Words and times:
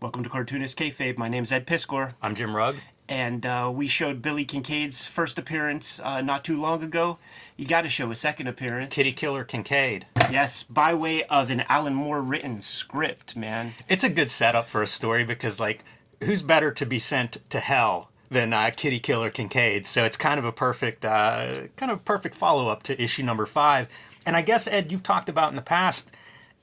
Welcome 0.00 0.22
to 0.24 0.30
Cartoonist 0.30 0.78
Kayfabe. 0.78 1.18
My 1.18 1.28
name's 1.28 1.52
Ed 1.52 1.66
Piskor, 1.66 2.14
I'm 2.22 2.34
Jim 2.34 2.56
Rugg. 2.56 2.76
and 3.08 3.44
uh, 3.44 3.70
we 3.72 3.86
showed 3.86 4.22
Billy 4.22 4.46
Kincaid's 4.46 5.06
first 5.06 5.38
appearance 5.38 6.00
uh, 6.02 6.22
not 6.22 6.42
too 6.42 6.58
long 6.58 6.82
ago. 6.82 7.18
You 7.58 7.66
got 7.66 7.82
to 7.82 7.90
show 7.90 8.10
a 8.10 8.16
second 8.16 8.46
appearance. 8.46 8.94
Kitty 8.94 9.12
Killer 9.12 9.44
Kincaid. 9.44 10.06
Yes, 10.30 10.62
by 10.62 10.94
way 10.94 11.24
of 11.24 11.50
an 11.50 11.64
Alan 11.68 11.94
Moore 11.94 12.22
written 12.22 12.62
script, 12.62 13.36
man. 13.36 13.74
It's 13.88 14.04
a 14.04 14.08
good 14.08 14.30
setup 14.30 14.68
for 14.68 14.82
a 14.82 14.86
story 14.86 15.22
because, 15.24 15.60
like, 15.60 15.84
who's 16.22 16.40
better 16.40 16.70
to 16.70 16.86
be 16.86 16.98
sent 16.98 17.38
to 17.50 17.60
hell 17.60 18.10
than 18.30 18.54
uh, 18.54 18.70
Kitty 18.74 19.00
Killer 19.00 19.28
Kincaid? 19.28 19.86
So 19.86 20.04
it's 20.06 20.16
kind 20.16 20.38
of 20.38 20.46
a 20.46 20.52
perfect, 20.52 21.04
uh, 21.04 21.66
kind 21.76 21.92
of 21.92 22.06
perfect 22.06 22.34
follow 22.34 22.68
up 22.68 22.82
to 22.84 23.02
issue 23.02 23.22
number 23.22 23.44
five. 23.44 23.86
And 24.24 24.34
I 24.34 24.40
guess 24.42 24.66
Ed, 24.66 24.90
you've 24.92 25.02
talked 25.02 25.28
about 25.28 25.50
in 25.50 25.56
the 25.56 25.62
past. 25.62 26.10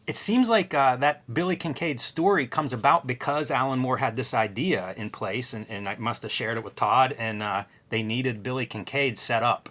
It 0.08 0.16
seems 0.16 0.50
like 0.50 0.74
uh, 0.74 0.96
that 0.96 1.32
Billy 1.32 1.58
Kincaid 1.58 2.00
story 2.00 2.48
comes 2.48 2.72
about 2.72 3.06
because 3.06 3.52
Alan 3.52 3.78
Moore 3.78 3.98
had 3.98 4.16
this 4.16 4.34
idea 4.34 4.94
in 4.96 5.10
place, 5.10 5.54
and, 5.54 5.66
and 5.70 5.88
I 5.88 5.98
must 5.98 6.22
have 6.22 6.32
shared 6.32 6.58
it 6.58 6.64
with 6.64 6.76
Todd, 6.76 7.14
and 7.20 7.44
uh, 7.44 7.66
they 7.90 8.04
needed 8.04 8.42
Billy 8.42 8.66
Kincaid 8.66 9.18
set 9.18 9.44
up. 9.44 9.68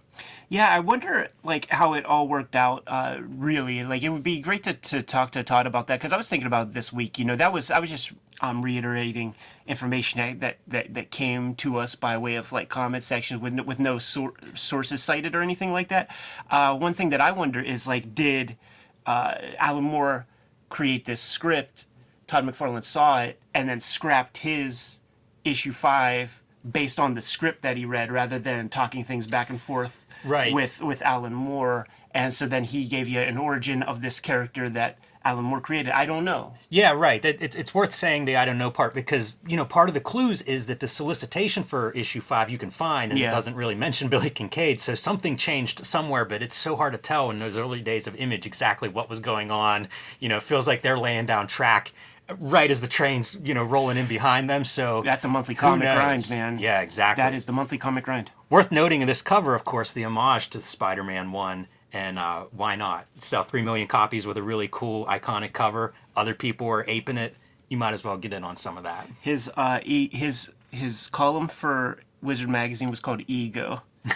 Yeah, 0.50 0.68
I 0.68 0.80
wonder 0.80 1.28
like 1.42 1.70
how 1.70 1.94
it 1.94 2.04
all 2.04 2.28
worked 2.28 2.54
out. 2.54 2.82
Uh, 2.86 3.18
really, 3.20 3.82
like 3.82 4.02
it 4.02 4.10
would 4.10 4.22
be 4.22 4.38
great 4.38 4.62
to, 4.64 4.74
to 4.74 5.02
talk 5.02 5.32
to 5.32 5.42
Todd 5.42 5.66
about 5.66 5.86
that 5.86 5.98
because 5.98 6.12
I 6.12 6.18
was 6.18 6.28
thinking 6.28 6.46
about 6.46 6.74
this 6.74 6.92
week. 6.92 7.18
You 7.18 7.24
know, 7.24 7.36
that 7.36 7.52
was 7.52 7.70
I 7.70 7.78
was 7.78 7.90
just 7.90 8.12
um, 8.40 8.62
reiterating 8.62 9.34
information 9.66 10.38
that, 10.40 10.58
that 10.68 10.94
that 10.94 11.10
came 11.10 11.54
to 11.56 11.78
us 11.78 11.94
by 11.94 12.16
way 12.18 12.36
of 12.36 12.52
like 12.52 12.68
comment 12.68 13.02
sections 13.02 13.40
with 13.40 13.54
no, 13.54 13.62
with 13.62 13.80
no 13.80 13.98
sor- 13.98 14.34
sources 14.54 15.02
cited 15.02 15.34
or 15.34 15.40
anything 15.40 15.72
like 15.72 15.88
that. 15.88 16.14
Uh, 16.50 16.76
one 16.76 16.92
thing 16.92 17.08
that 17.08 17.20
I 17.20 17.32
wonder 17.32 17.60
is 17.60 17.88
like, 17.88 18.14
did 18.14 18.56
uh, 19.06 19.34
Alan 19.58 19.84
Moore 19.84 20.26
create 20.68 21.04
this 21.04 21.20
script? 21.20 21.86
Todd 22.26 22.44
McFarlane 22.44 22.82
saw 22.82 23.22
it 23.22 23.40
and 23.54 23.68
then 23.68 23.78
scrapped 23.80 24.38
his 24.38 24.98
issue 25.44 25.72
five 25.72 26.42
based 26.68 26.98
on 26.98 27.14
the 27.14 27.22
script 27.22 27.62
that 27.62 27.76
he 27.76 27.84
read 27.84 28.10
rather 28.10 28.38
than 28.38 28.68
talking 28.68 29.04
things 29.04 29.26
back 29.28 29.48
and 29.48 29.60
forth 29.60 30.04
Right. 30.24 30.52
with 30.52 30.82
with 30.82 31.02
Alan 31.02 31.34
Moore 31.34 31.86
and 32.10 32.34
so 32.34 32.46
then 32.46 32.64
he 32.64 32.86
gave 32.86 33.06
you 33.06 33.20
an 33.20 33.36
origin 33.38 33.82
of 33.84 34.02
this 34.02 34.18
character 34.18 34.68
that 34.70 34.98
Alan 35.26 35.44
Moore 35.44 35.60
created 35.60 35.92
I 35.92 36.06
don't 36.06 36.24
know 36.24 36.54
Yeah, 36.68 36.92
right. 36.92 37.24
It's, 37.24 37.56
it's 37.56 37.74
worth 37.74 37.92
saying 37.92 38.24
the 38.26 38.36
I 38.36 38.44
don't 38.44 38.58
know 38.58 38.70
part 38.70 38.94
because, 38.94 39.38
you 39.46 39.56
know, 39.56 39.64
part 39.64 39.88
of 39.88 39.94
the 39.94 40.00
clues 40.00 40.40
is 40.42 40.66
that 40.66 40.80
the 40.80 40.86
solicitation 40.88 41.62
for 41.64 41.90
issue 41.92 42.20
five 42.20 42.48
you 42.48 42.58
can 42.58 42.70
find 42.70 43.10
and 43.10 43.18
Yeah. 43.20 43.28
it 43.28 43.32
doesn't 43.32 43.56
really 43.56 43.74
mention 43.74 44.08
Billy 44.08 44.30
Kincaid. 44.30 44.80
So 44.80 44.94
something 44.94 45.36
changed 45.36 45.84
somewhere, 45.84 46.24
but 46.24 46.42
it's 46.42 46.54
so 46.54 46.76
hard 46.76 46.92
to 46.92 46.98
tell 46.98 47.30
in 47.30 47.38
those 47.38 47.58
early 47.58 47.80
days 47.80 48.06
of 48.06 48.14
Image 48.16 48.46
exactly 48.46 48.88
what 48.88 49.10
was 49.10 49.20
going 49.20 49.50
on. 49.50 49.88
You 50.20 50.28
know, 50.28 50.36
it 50.36 50.44
feels 50.44 50.66
like 50.68 50.82
they're 50.82 50.98
laying 50.98 51.26
down 51.26 51.46
track 51.48 51.92
right 52.38 52.70
as 52.70 52.80
the 52.80 52.88
train's, 52.88 53.36
you 53.44 53.54
know, 53.54 53.64
rolling 53.64 53.96
in 53.96 54.06
behind 54.06 54.48
them. 54.50 54.64
So 54.64 55.02
that's 55.02 55.24
a 55.24 55.28
monthly 55.28 55.54
comic 55.54 55.86
grind 55.88 56.28
man 56.30 56.58
Yeah, 56.58 56.80
exactly. 56.80 57.22
that 57.22 57.34
is 57.34 57.46
the 57.46 57.52
monthly 57.52 57.78
comic 57.78 58.04
grind 58.04 58.30
Worth 58.50 58.70
noting 58.70 59.00
in 59.00 59.06
this 59.08 59.22
cover, 59.22 59.54
of 59.56 59.64
course, 59.64 59.90
the 59.92 60.04
homage 60.04 60.50
to 60.50 60.60
Spider 60.60 61.02
Man 61.04 61.32
1. 61.32 61.66
And 61.96 62.18
uh, 62.18 62.44
why 62.50 62.74
not? 62.76 63.06
Sell 63.18 63.42
3 63.42 63.62
million 63.62 63.86
copies 63.88 64.26
with 64.26 64.36
a 64.36 64.42
really 64.42 64.68
cool, 64.70 65.06
iconic 65.06 65.52
cover. 65.54 65.94
Other 66.14 66.34
people 66.34 66.66
are 66.68 66.84
aping 66.86 67.16
it. 67.16 67.34
You 67.70 67.78
might 67.78 67.94
as 67.94 68.04
well 68.04 68.18
get 68.18 68.32
in 68.34 68.44
on 68.44 68.56
some 68.56 68.76
of 68.76 68.84
that. 68.84 69.08
his 69.20 69.50
uh 69.56 69.80
e- 69.82 70.10
his 70.14 70.50
his 70.70 71.08
column 71.08 71.48
for 71.48 71.98
Wizard 72.22 72.48
magazine 72.50 72.90
was 72.90 73.00
called 73.00 73.22
Ego 73.26 73.82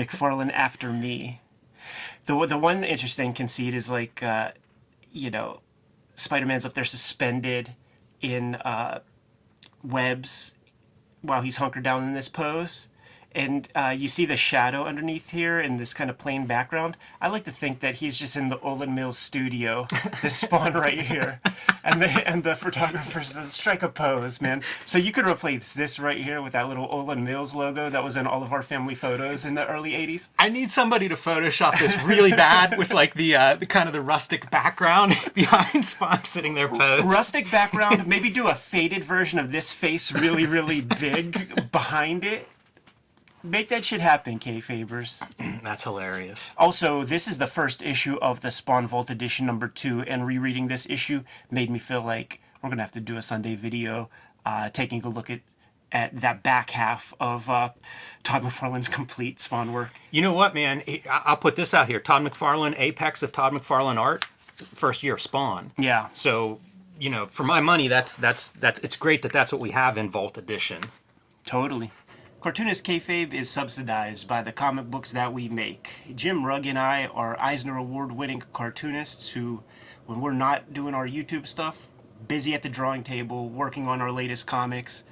McFarlane 0.00 0.52
after 0.52 0.92
me 0.92 1.40
the 2.26 2.46
the 2.46 2.56
one 2.58 2.84
interesting 2.84 3.32
conceit 3.34 3.74
is 3.74 3.90
like 3.90 4.22
uh 4.22 4.52
you 5.12 5.30
know 5.30 5.60
Spider-Man's 6.14 6.64
up 6.64 6.74
there 6.74 6.84
suspended 6.84 7.74
in 8.20 8.54
uh 8.56 9.00
webs 9.82 10.54
while 11.22 11.42
he's 11.42 11.56
hunkered 11.58 11.82
down 11.82 12.04
in 12.04 12.14
this 12.14 12.28
pose. 12.28 12.88
And 13.36 13.68
uh, 13.74 13.94
you 13.96 14.08
see 14.08 14.24
the 14.24 14.38
shadow 14.38 14.84
underneath 14.84 15.30
here 15.30 15.60
in 15.60 15.76
this 15.76 15.92
kind 15.92 16.08
of 16.08 16.16
plain 16.16 16.46
background. 16.46 16.96
I 17.20 17.28
like 17.28 17.44
to 17.44 17.50
think 17.50 17.80
that 17.80 17.96
he's 17.96 18.18
just 18.18 18.34
in 18.34 18.48
the 18.48 18.56
Olan 18.56 18.94
Mills 18.94 19.18
studio, 19.18 19.86
this 20.22 20.36
spawn 20.40 20.72
right 20.72 21.02
here, 21.02 21.42
and 21.84 22.00
the 22.00 22.08
and 22.26 22.44
the 22.44 22.56
photographer 22.56 23.22
says, 23.22 23.52
"Strike 23.52 23.82
a 23.82 23.90
pose, 23.90 24.40
man." 24.40 24.62
So 24.86 24.96
you 24.96 25.12
could 25.12 25.26
replace 25.26 25.74
this 25.74 25.98
right 25.98 26.24
here 26.24 26.40
with 26.40 26.54
that 26.54 26.66
little 26.66 26.88
Olan 26.88 27.24
Mills 27.24 27.54
logo 27.54 27.90
that 27.90 28.02
was 28.02 28.16
in 28.16 28.26
all 28.26 28.42
of 28.42 28.54
our 28.54 28.62
family 28.62 28.94
photos 28.94 29.44
in 29.44 29.52
the 29.52 29.68
early 29.68 29.90
'80s. 29.90 30.30
I 30.38 30.48
need 30.48 30.70
somebody 30.70 31.06
to 31.10 31.14
Photoshop 31.14 31.78
this 31.78 31.94
really 32.04 32.30
bad 32.30 32.78
with 32.78 32.94
like 32.94 33.12
the 33.12 33.36
uh, 33.36 33.56
the 33.56 33.66
kind 33.66 33.86
of 33.86 33.92
the 33.92 34.00
rustic 34.00 34.50
background 34.50 35.12
behind 35.34 35.84
Spawn 35.84 36.24
sitting 36.24 36.54
there 36.54 36.68
posed. 36.68 37.04
Rustic 37.04 37.50
background, 37.50 38.06
maybe 38.06 38.30
do 38.30 38.48
a 38.48 38.54
faded 38.54 39.04
version 39.04 39.38
of 39.38 39.52
this 39.52 39.74
face, 39.74 40.10
really, 40.10 40.46
really 40.46 40.80
big 40.80 41.70
behind 41.70 42.24
it. 42.24 42.48
Make 43.46 43.68
that 43.68 43.84
shit 43.84 44.00
happen, 44.00 44.40
Kayfabers. 44.40 45.22
That's 45.62 45.84
hilarious. 45.84 46.52
Also, 46.58 47.04
this 47.04 47.28
is 47.28 47.38
the 47.38 47.46
first 47.46 47.80
issue 47.80 48.16
of 48.20 48.40
the 48.40 48.50
Spawn 48.50 48.88
Vault 48.88 49.08
edition 49.08 49.46
number 49.46 49.68
two, 49.68 50.00
and 50.02 50.26
rereading 50.26 50.66
this 50.66 50.86
issue 50.90 51.22
made 51.48 51.70
me 51.70 51.78
feel 51.78 52.02
like 52.02 52.40
we're 52.60 52.70
gonna 52.70 52.82
have 52.82 52.90
to 52.92 53.00
do 53.00 53.16
a 53.16 53.22
Sunday 53.22 53.54
video, 53.54 54.10
uh, 54.44 54.68
taking 54.70 55.04
a 55.04 55.08
look 55.08 55.30
at 55.30 55.40
at 55.92 56.20
that 56.20 56.42
back 56.42 56.70
half 56.70 57.14
of 57.20 57.48
uh, 57.48 57.70
Todd 58.24 58.42
McFarlane's 58.42 58.88
complete 59.00 59.38
Spawn 59.38 59.72
work. 59.72 59.90
You 60.10 60.22
know 60.22 60.32
what, 60.32 60.52
man? 60.52 60.82
I'll 61.08 61.36
put 61.36 61.54
this 61.54 61.72
out 61.72 61.86
here. 61.86 62.00
Todd 62.00 62.22
McFarlane, 62.22 62.74
apex 62.76 63.22
of 63.22 63.30
Todd 63.30 63.52
McFarlane 63.52 63.96
art, 63.96 64.24
first 64.74 65.04
year 65.04 65.14
of 65.14 65.20
Spawn. 65.20 65.70
Yeah, 65.78 66.08
So, 66.12 66.58
you 66.98 67.10
know, 67.10 67.26
for 67.26 67.44
my 67.44 67.60
money, 67.60 67.86
that's 67.86 68.16
that's 68.16 68.50
that's 68.50 68.80
it's 68.80 68.96
great 68.96 69.22
that 69.22 69.30
that's 69.32 69.52
what 69.52 69.60
we 69.60 69.70
have 69.70 69.96
in 69.96 70.10
Vault 70.10 70.36
Edition. 70.36 70.82
totally. 71.44 71.92
Cartoonist 72.46 72.84
Kayfabe 72.86 73.34
is 73.34 73.50
subsidized 73.50 74.28
by 74.28 74.40
the 74.40 74.52
comic 74.52 74.88
books 74.88 75.10
that 75.10 75.32
we 75.32 75.48
make. 75.48 75.94
Jim 76.14 76.46
Rugg 76.46 76.64
and 76.64 76.78
I 76.78 77.06
are 77.06 77.36
Eisner 77.40 77.76
Award 77.76 78.12
winning 78.12 78.40
cartoonists 78.52 79.30
who, 79.30 79.64
when 80.06 80.20
we're 80.20 80.30
not 80.30 80.72
doing 80.72 80.94
our 80.94 81.08
YouTube 81.08 81.48
stuff, 81.48 81.88
busy 82.28 82.54
at 82.54 82.62
the 82.62 82.68
drawing 82.68 83.02
table 83.02 83.48
working 83.48 83.88
on 83.88 84.00
our 84.00 84.12
latest 84.12 84.46
comics. 84.46 85.02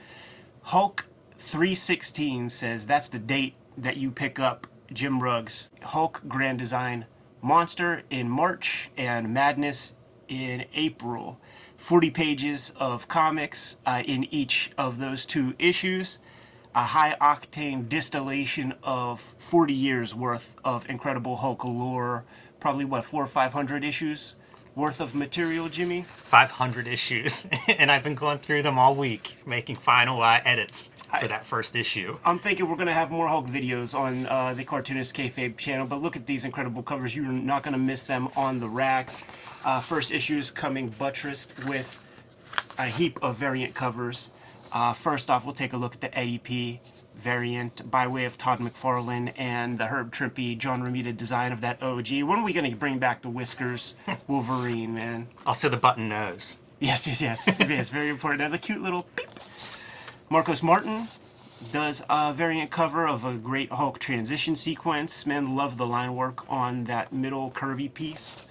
Hulk 0.63 1.07
316 1.39 2.51
says 2.51 2.87
that's 2.87 3.09
the 3.09 3.19
date 3.19 3.55
that 3.77 3.97
you 3.97 4.13
pick 4.13 4.39
up 4.39 4.69
Jim 4.93 5.21
Rugg's 5.21 5.71
Hulk 5.83 6.23
Grand 6.29 6.61
Design 6.61 7.07
Monster 7.43 8.05
in 8.11 8.29
March 8.29 8.93
and 8.97 9.35
Madness 9.35 9.95
in 10.29 10.67
April. 10.73 11.41
40 11.79 12.11
pages 12.11 12.73
of 12.77 13.09
comics 13.09 13.79
uh, 13.85 14.05
in 14.07 14.23
each 14.33 14.71
of 14.79 15.01
those 15.01 15.27
two 15.27 15.55
issues. 15.59 16.21
A 16.75 16.83
high 16.83 17.17
octane 17.21 17.89
distillation 17.89 18.75
of 18.83 19.21
40 19.39 19.73
years 19.73 20.15
worth 20.15 20.57
of 20.65 20.89
incredible 20.91 21.37
Hulk 21.37 21.65
lore. 21.65 22.25
Probably 22.59 22.85
what, 22.85 23.05
four 23.05 23.25
or 23.25 23.29
500 23.29 23.85
issues 23.85 24.35
worth 24.75 25.01
of 25.01 25.15
material, 25.15 25.69
Jimmy? 25.69 26.03
500 26.03 26.87
issues, 26.87 27.47
and 27.69 27.91
I've 27.91 28.03
been 28.03 28.15
going 28.15 28.39
through 28.39 28.63
them 28.63 28.79
all 28.79 28.95
week, 28.95 29.37
making 29.47 29.77
final 29.77 30.23
uh, 30.23 30.41
edits 30.45 30.91
for 31.21 31.29
that 31.29 31.45
first 31.45 31.77
issue. 31.77 32.19
I'm 32.25 32.39
thinking 32.39 32.69
we're 32.69 32.77
gonna 32.77 32.93
have 32.93 33.11
more 33.11 33.29
Hulk 33.29 33.47
videos 33.47 33.97
on 33.97 34.27
uh, 34.27 34.55
the 34.55 34.65
Cartoonist 34.65 35.15
Kayfabe 35.15 35.57
channel, 35.57 35.87
but 35.87 36.03
look 36.03 36.17
at 36.17 36.27
these 36.27 36.45
incredible 36.45 36.83
covers. 36.83 37.15
You're 37.15 37.27
not 37.27 37.63
gonna 37.63 37.79
miss 37.79 38.05
them 38.05 38.29
on 38.37 38.59
the 38.59 38.69
racks. 38.69 39.23
Uh, 39.65 39.81
first 39.81 40.13
issue 40.13 40.39
is 40.39 40.51
coming 40.51 40.89
buttressed 40.89 41.55
with 41.67 42.01
a 42.79 42.87
heap 42.87 43.23
of 43.23 43.37
variant 43.37 43.75
covers. 43.75 44.33
Uh, 44.75 44.93
first 44.93 45.31
off, 45.31 45.45
we'll 45.45 45.55
take 45.55 45.73
a 45.73 45.77
look 45.77 45.95
at 45.95 46.01
the 46.01 46.19
Eddie 46.19 46.39
P 46.39 46.81
variant 47.15 47.89
by 47.89 48.09
way 48.09 48.25
of 48.25 48.37
Todd 48.37 48.59
McFarlane 48.59 49.33
and 49.37 49.79
the 49.79 49.87
Herb 49.87 50.13
Trimpe, 50.13 50.59
John 50.59 50.83
Romita 50.83 51.17
design 51.17 51.53
of 51.53 51.61
that 51.61 51.81
OG. 51.81 52.23
When 52.25 52.41
are 52.41 52.45
we 52.45 52.53
gonna 52.53 52.75
bring 52.75 52.99
back 52.99 53.23
the 53.23 53.29
Whiskers 53.29 53.95
Wolverine, 54.27 54.93
man? 54.93 55.29
Also, 55.47 55.69
the 55.69 55.77
button 55.77 56.09
nose. 56.09 56.59
Yes, 56.81 57.07
yes, 57.07 57.23
yes. 57.23 57.61
yes, 57.61 57.89
very 57.89 58.09
important. 58.09 58.43
And 58.43 58.53
the 58.53 58.59
cute 58.59 58.83
little 58.83 59.07
beep. 59.15 59.29
Marcos 60.29 60.61
Martin 60.61 61.07
does 61.71 62.03
a 62.11 62.35
variant 62.35 62.73
cover 62.73 63.07
of 63.07 63.25
a 63.25 63.35
great 63.35 63.71
Hulk 63.71 64.01
transition 64.01 64.57
sequence. 64.57 65.25
Man, 65.25 65.55
love 65.55 65.77
the 65.77 65.87
line 65.87 66.17
work 66.17 66.51
on 66.51 66.85
that 66.85 67.13
middle 67.13 67.53
curvy 67.53 67.95
piece. 67.95 68.49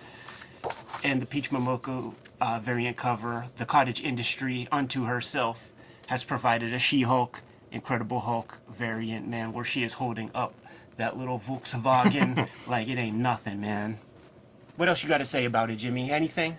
And 1.04 1.22
the 1.22 1.26
Peach 1.26 1.50
Momoko 1.50 2.14
uh, 2.40 2.60
variant 2.60 2.96
cover, 2.96 3.48
the 3.58 3.66
cottage 3.66 4.02
industry 4.02 4.70
unto 4.72 5.04
herself 5.04 5.73
has 6.08 6.24
provided 6.24 6.74
a 6.74 6.80
She-Hulk, 6.80 7.42
Incredible 7.72 8.22
Hulk 8.22 8.60
variant, 8.70 9.28
man, 9.28 9.54
where 9.54 9.66
she 9.66 9.84
is 9.84 9.94
holding 9.94 10.30
up 10.36 10.54
that 10.98 11.18
little 11.18 11.40
Volkswagen 11.40 12.48
like 12.68 12.88
it 12.88 12.98
ain't 12.98 13.18
nothing, 13.18 13.60
man. 13.60 13.98
What 14.76 14.90
else 14.90 15.04
you 15.04 15.10
got 15.10 15.20
to 15.20 15.26
say 15.26 15.46
about 15.46 15.70
it, 15.70 15.78
Jimmy? 15.78 16.12
Anything? 16.12 16.58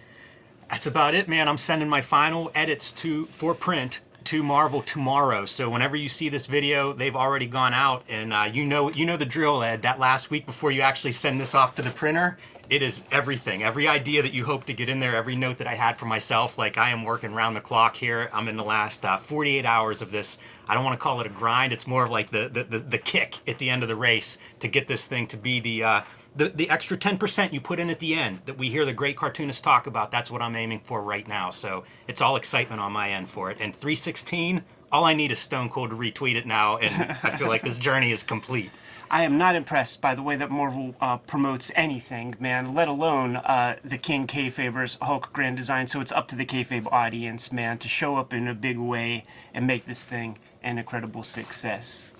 That's 0.68 0.86
about 0.86 1.14
it, 1.14 1.28
man. 1.28 1.48
I'm 1.48 1.58
sending 1.58 1.88
my 1.88 2.00
final 2.00 2.50
edits 2.54 2.90
to 2.92 3.26
for 3.26 3.54
print 3.54 4.00
to 4.24 4.42
Marvel 4.42 4.80
tomorrow. 4.80 5.44
So 5.44 5.68
whenever 5.68 5.96
you 5.96 6.08
see 6.08 6.28
this 6.28 6.46
video, 6.46 6.92
they've 6.92 7.14
already 7.14 7.46
gone 7.46 7.74
out, 7.74 8.04
and 8.08 8.32
uh, 8.32 8.48
you 8.52 8.64
know 8.64 8.90
you 8.90 9.04
know 9.04 9.16
the 9.16 9.26
drill, 9.26 9.62
Ed. 9.62 9.82
That 9.82 9.98
last 9.98 10.30
week 10.30 10.46
before 10.46 10.70
you 10.70 10.80
actually 10.80 11.12
send 11.12 11.40
this 11.40 11.54
off 11.54 11.74
to 11.76 11.82
the 11.82 11.90
printer, 11.90 12.38
it 12.70 12.82
is 12.82 13.02
everything. 13.10 13.62
Every 13.62 13.86
idea 13.86 14.22
that 14.22 14.32
you 14.32 14.44
hope 14.44 14.64
to 14.64 14.72
get 14.72 14.88
in 14.88 15.00
there, 15.00 15.16
every 15.16 15.36
note 15.36 15.58
that 15.58 15.66
I 15.66 15.74
had 15.74 15.98
for 15.98 16.06
myself. 16.06 16.56
Like 16.58 16.78
I 16.78 16.90
am 16.90 17.04
working 17.04 17.34
round 17.34 17.54
the 17.56 17.60
clock 17.60 17.96
here. 17.96 18.30
I'm 18.32 18.48
in 18.48 18.56
the 18.56 18.64
last 18.64 19.04
uh, 19.04 19.16
48 19.16 19.66
hours 19.66 20.02
of 20.02 20.10
this. 20.10 20.38
I 20.66 20.74
don't 20.74 20.84
want 20.84 20.98
to 20.98 21.02
call 21.02 21.20
it 21.20 21.26
a 21.26 21.30
grind. 21.30 21.72
It's 21.72 21.86
more 21.86 22.04
of 22.04 22.10
like 22.10 22.30
the, 22.30 22.48
the 22.48 22.64
the, 22.64 22.78
the 22.78 22.98
kick 22.98 23.38
at 23.48 23.58
the 23.58 23.70
end 23.70 23.82
of 23.82 23.88
the 23.88 23.96
race 23.96 24.38
to 24.60 24.68
get 24.68 24.88
this 24.88 25.06
thing 25.06 25.26
to 25.28 25.36
be 25.36 25.60
the. 25.60 25.84
Uh, 25.84 26.02
the, 26.36 26.48
the 26.48 26.68
extra 26.68 26.96
10% 26.96 27.52
you 27.52 27.60
put 27.60 27.78
in 27.78 27.90
at 27.90 28.00
the 28.00 28.14
end 28.14 28.40
that 28.46 28.58
we 28.58 28.68
hear 28.68 28.84
the 28.84 28.92
great 28.92 29.16
cartoonists 29.16 29.62
talk 29.62 29.86
about, 29.86 30.10
that's 30.10 30.32
what 30.32 30.42
I'm 30.42 30.56
aiming 30.56 30.80
for 30.80 31.00
right 31.00 31.28
now. 31.28 31.50
So 31.50 31.84
it's 32.08 32.20
all 32.20 32.34
excitement 32.34 32.80
on 32.80 32.90
my 32.90 33.10
end 33.10 33.28
for 33.28 33.52
it. 33.52 33.58
And 33.60 33.72
316, 33.72 34.64
all 34.94 35.04
I 35.04 35.12
need 35.12 35.32
is 35.32 35.40
Stone 35.40 35.70
Cold 35.70 35.90
to 35.90 35.96
retweet 35.96 36.36
it 36.36 36.46
now, 36.46 36.76
and 36.76 37.18
I 37.24 37.30
feel 37.36 37.48
like 37.48 37.62
this 37.62 37.78
journey 37.78 38.12
is 38.12 38.22
complete. 38.22 38.70
I 39.10 39.24
am 39.24 39.36
not 39.36 39.56
impressed 39.56 40.00
by 40.00 40.14
the 40.14 40.22
way 40.22 40.36
that 40.36 40.52
Marvel 40.52 40.94
uh, 41.00 41.16
promotes 41.16 41.72
anything, 41.74 42.36
man. 42.38 42.74
Let 42.74 42.86
alone 42.86 43.36
uh, 43.36 43.76
the 43.84 43.98
King 43.98 44.28
Kayfaber's 44.28 44.96
Hulk 45.02 45.32
Grand 45.32 45.56
Design. 45.56 45.88
So 45.88 46.00
it's 46.00 46.12
up 46.12 46.28
to 46.28 46.36
the 46.36 46.46
kayfabe 46.46 46.86
audience, 46.92 47.50
man, 47.50 47.78
to 47.78 47.88
show 47.88 48.16
up 48.16 48.32
in 48.32 48.46
a 48.46 48.54
big 48.54 48.78
way 48.78 49.26
and 49.52 49.66
make 49.66 49.84
this 49.84 50.04
thing 50.04 50.38
an 50.62 50.78
incredible 50.78 51.24
success. 51.24 52.12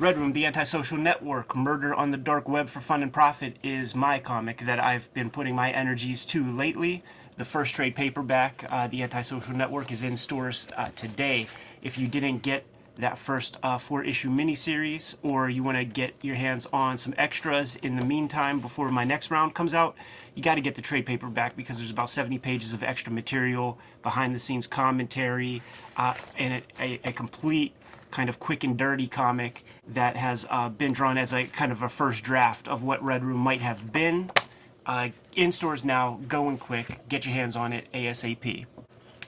Red 0.00 0.18
Room, 0.18 0.32
the 0.32 0.46
Antisocial 0.46 0.98
Network, 0.98 1.54
Murder 1.54 1.94
on 1.94 2.10
the 2.10 2.16
Dark 2.16 2.48
Web 2.48 2.68
for 2.68 2.80
Fun 2.80 3.04
and 3.04 3.12
Profit 3.12 3.56
is 3.62 3.94
my 3.94 4.18
comic 4.18 4.58
that 4.62 4.80
I've 4.80 5.12
been 5.14 5.30
putting 5.30 5.54
my 5.54 5.70
energies 5.70 6.26
to 6.26 6.44
lately. 6.44 7.04
The 7.38 7.44
first 7.46 7.74
trade 7.74 7.94
paperback, 7.94 8.66
uh, 8.70 8.88
The 8.88 9.02
Antisocial 9.02 9.54
Network, 9.54 9.90
is 9.90 10.02
in 10.02 10.18
stores 10.18 10.66
uh, 10.76 10.88
today. 10.94 11.46
If 11.82 11.96
you 11.96 12.06
didn't 12.06 12.42
get 12.42 12.66
that 12.96 13.16
first 13.16 13.56
uh, 13.62 13.78
four 13.78 14.04
issue 14.04 14.28
miniseries, 14.28 15.14
or 15.22 15.48
you 15.48 15.62
want 15.62 15.78
to 15.78 15.84
get 15.84 16.14
your 16.20 16.36
hands 16.36 16.68
on 16.74 16.98
some 16.98 17.14
extras 17.16 17.76
in 17.76 17.96
the 17.98 18.04
meantime 18.04 18.60
before 18.60 18.90
my 18.90 19.04
next 19.04 19.30
round 19.30 19.54
comes 19.54 19.72
out, 19.72 19.96
you 20.34 20.42
got 20.42 20.56
to 20.56 20.60
get 20.60 20.74
the 20.74 20.82
trade 20.82 21.06
paperback 21.06 21.56
because 21.56 21.78
there's 21.78 21.90
about 21.90 22.10
70 22.10 22.38
pages 22.38 22.74
of 22.74 22.82
extra 22.82 23.10
material, 23.10 23.78
behind 24.02 24.34
the 24.34 24.38
scenes 24.38 24.66
commentary, 24.66 25.62
uh, 25.96 26.12
and 26.36 26.62
a, 26.78 27.00
a, 27.04 27.12
complete 27.12 27.72
kind 28.10 28.28
of 28.28 28.38
quick 28.38 28.62
and 28.62 28.76
dirty 28.76 29.06
comic 29.06 29.64
that 29.88 30.16
has 30.16 30.46
uh, 30.50 30.68
been 30.68 30.92
drawn 30.92 31.16
as 31.16 31.32
a 31.32 31.44
kind 31.44 31.72
of 31.72 31.82
a 31.82 31.88
first 31.88 32.22
draft 32.22 32.68
of 32.68 32.82
what 32.82 33.02
Red 33.02 33.24
Room 33.24 33.38
might 33.38 33.62
have 33.62 33.90
been. 33.90 34.30
Uh, 34.84 35.10
in 35.36 35.52
stores 35.52 35.84
now, 35.84 36.18
going 36.28 36.58
quick, 36.58 37.08
get 37.08 37.24
your 37.24 37.34
hands 37.34 37.56
on 37.56 37.72
it 37.72 37.86
ASAP. 37.92 38.66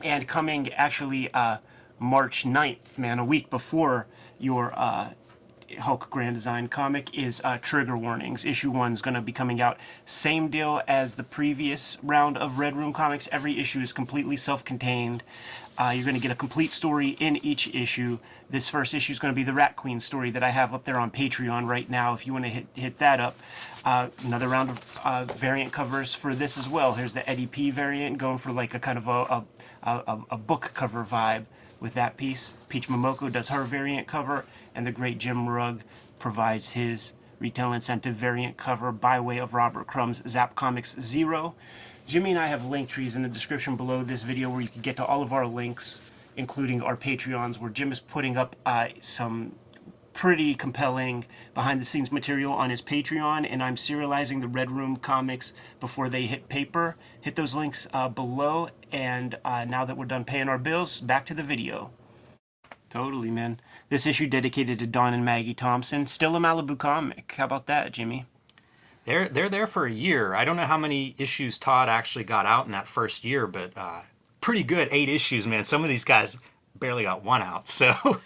And 0.02 0.26
coming 0.26 0.72
actually 0.72 1.32
uh, 1.32 1.58
March 1.98 2.44
9th, 2.44 2.98
man, 2.98 3.18
a 3.18 3.24
week 3.24 3.50
before 3.50 4.06
your 4.38 4.72
uh, 4.76 5.10
Hulk 5.78 6.10
Grand 6.10 6.34
Design 6.34 6.68
comic 6.68 7.16
is 7.16 7.40
uh, 7.44 7.58
Trigger 7.58 7.96
Warnings. 7.96 8.44
Issue 8.44 8.70
1 8.70 8.92
is 8.92 9.02
going 9.02 9.14
to 9.14 9.20
be 9.20 9.32
coming 9.32 9.60
out. 9.60 9.78
Same 10.06 10.48
deal 10.48 10.82
as 10.86 11.14
the 11.14 11.22
previous 11.22 11.98
round 12.02 12.36
of 12.36 12.58
Red 12.58 12.76
Room 12.76 12.92
comics. 12.92 13.28
Every 13.32 13.58
issue 13.58 13.80
is 13.80 13.92
completely 13.92 14.36
self 14.36 14.64
contained. 14.64 15.22
Uh, 15.76 15.92
you're 15.94 16.04
going 16.04 16.14
to 16.14 16.20
get 16.20 16.30
a 16.30 16.36
complete 16.36 16.72
story 16.72 17.10
in 17.18 17.36
each 17.38 17.74
issue. 17.74 18.18
This 18.48 18.68
first 18.68 18.94
issue 18.94 19.12
is 19.12 19.18
going 19.18 19.32
to 19.32 19.36
be 19.36 19.42
the 19.42 19.52
Rat 19.52 19.74
Queen 19.74 19.98
story 19.98 20.30
that 20.30 20.42
I 20.42 20.50
have 20.50 20.72
up 20.72 20.84
there 20.84 20.98
on 20.98 21.10
Patreon 21.10 21.68
right 21.68 21.88
now. 21.90 22.14
If 22.14 22.26
you 22.26 22.32
want 22.32 22.44
to 22.44 22.50
hit 22.50 22.66
hit 22.74 22.98
that 22.98 23.18
up, 23.18 23.36
uh, 23.84 24.08
another 24.24 24.48
round 24.48 24.70
of 24.70 25.00
uh, 25.02 25.24
variant 25.24 25.72
covers 25.72 26.14
for 26.14 26.34
this 26.34 26.56
as 26.56 26.68
well. 26.68 26.94
Here's 26.94 27.12
the 27.12 27.28
Eddie 27.28 27.46
P 27.46 27.70
variant 27.70 28.18
going 28.18 28.38
for 28.38 28.52
like 28.52 28.74
a 28.74 28.78
kind 28.78 28.98
of 28.98 29.08
a 29.08 29.44
a, 29.82 29.90
a, 29.90 30.20
a 30.30 30.38
book 30.38 30.70
cover 30.74 31.04
vibe 31.04 31.46
with 31.80 31.94
that 31.94 32.16
piece. 32.16 32.54
Peach 32.68 32.88
Momoko 32.88 33.30
does 33.30 33.48
her 33.48 33.64
variant 33.64 34.06
cover, 34.06 34.44
and 34.74 34.86
the 34.86 34.92
great 34.92 35.18
Jim 35.18 35.48
Rugg 35.48 35.82
provides 36.20 36.70
his 36.70 37.14
retail 37.40 37.72
incentive 37.72 38.14
variant 38.14 38.56
cover 38.56 38.92
by 38.92 39.18
way 39.18 39.38
of 39.38 39.52
Robert 39.54 39.86
Crumb's 39.86 40.22
Zap 40.28 40.54
Comics 40.54 40.94
Zero. 41.00 41.54
Jimmy 42.06 42.30
and 42.30 42.38
I 42.38 42.48
have 42.48 42.66
link 42.66 42.88
trees 42.88 43.16
in 43.16 43.22
the 43.22 43.28
description 43.28 43.76
below 43.76 44.02
this 44.02 44.22
video 44.22 44.50
where 44.50 44.60
you 44.60 44.68
can 44.68 44.82
get 44.82 44.96
to 44.96 45.04
all 45.04 45.22
of 45.22 45.32
our 45.32 45.46
links, 45.46 46.10
including 46.36 46.82
our 46.82 46.96
Patreons, 46.96 47.58
where 47.58 47.70
Jim 47.70 47.90
is 47.90 47.98
putting 47.98 48.36
up 48.36 48.56
uh, 48.66 48.88
some 49.00 49.54
pretty 50.12 50.54
compelling 50.54 51.24
behind 51.54 51.80
the 51.80 51.84
scenes 51.84 52.12
material 52.12 52.52
on 52.52 52.70
his 52.70 52.82
Patreon, 52.82 53.46
and 53.50 53.62
I'm 53.62 53.74
serializing 53.74 54.42
the 54.42 54.48
Red 54.48 54.70
Room 54.70 54.96
comics 54.96 55.54
before 55.80 56.08
they 56.08 56.22
hit 56.22 56.48
paper. 56.48 56.96
Hit 57.20 57.36
those 57.36 57.54
links 57.54 57.86
uh, 57.92 58.10
below, 58.10 58.68
and 58.92 59.38
uh, 59.44 59.64
now 59.64 59.84
that 59.86 59.96
we're 59.96 60.04
done 60.04 60.24
paying 60.24 60.48
our 60.48 60.58
bills, 60.58 61.00
back 61.00 61.24
to 61.26 61.34
the 61.34 61.42
video. 61.42 61.90
Totally, 62.90 63.30
man. 63.30 63.60
This 63.88 64.06
issue 64.06 64.28
dedicated 64.28 64.78
to 64.78 64.86
Don 64.86 65.14
and 65.14 65.24
Maggie 65.24 65.54
Thompson. 65.54 66.06
Still 66.06 66.36
a 66.36 66.38
Malibu 66.38 66.78
comic. 66.78 67.34
How 67.36 67.46
about 67.46 67.66
that, 67.66 67.90
Jimmy? 67.90 68.26
They're 69.04 69.28
they're 69.28 69.48
there 69.48 69.66
for 69.66 69.86
a 69.86 69.92
year. 69.92 70.34
I 70.34 70.44
don't 70.44 70.56
know 70.56 70.66
how 70.66 70.78
many 70.78 71.14
issues 71.18 71.58
Todd 71.58 71.88
actually 71.88 72.24
got 72.24 72.46
out 72.46 72.66
in 72.66 72.72
that 72.72 72.88
first 72.88 73.24
year, 73.24 73.46
but 73.46 73.72
uh, 73.76 74.02
pretty 74.40 74.62
good. 74.62 74.88
Eight 74.90 75.08
issues, 75.08 75.46
man. 75.46 75.64
Some 75.64 75.82
of 75.82 75.88
these 75.88 76.04
guys 76.04 76.36
barely 76.78 77.04
got 77.04 77.22
one 77.22 77.42
out. 77.42 77.68
So. 77.68 77.94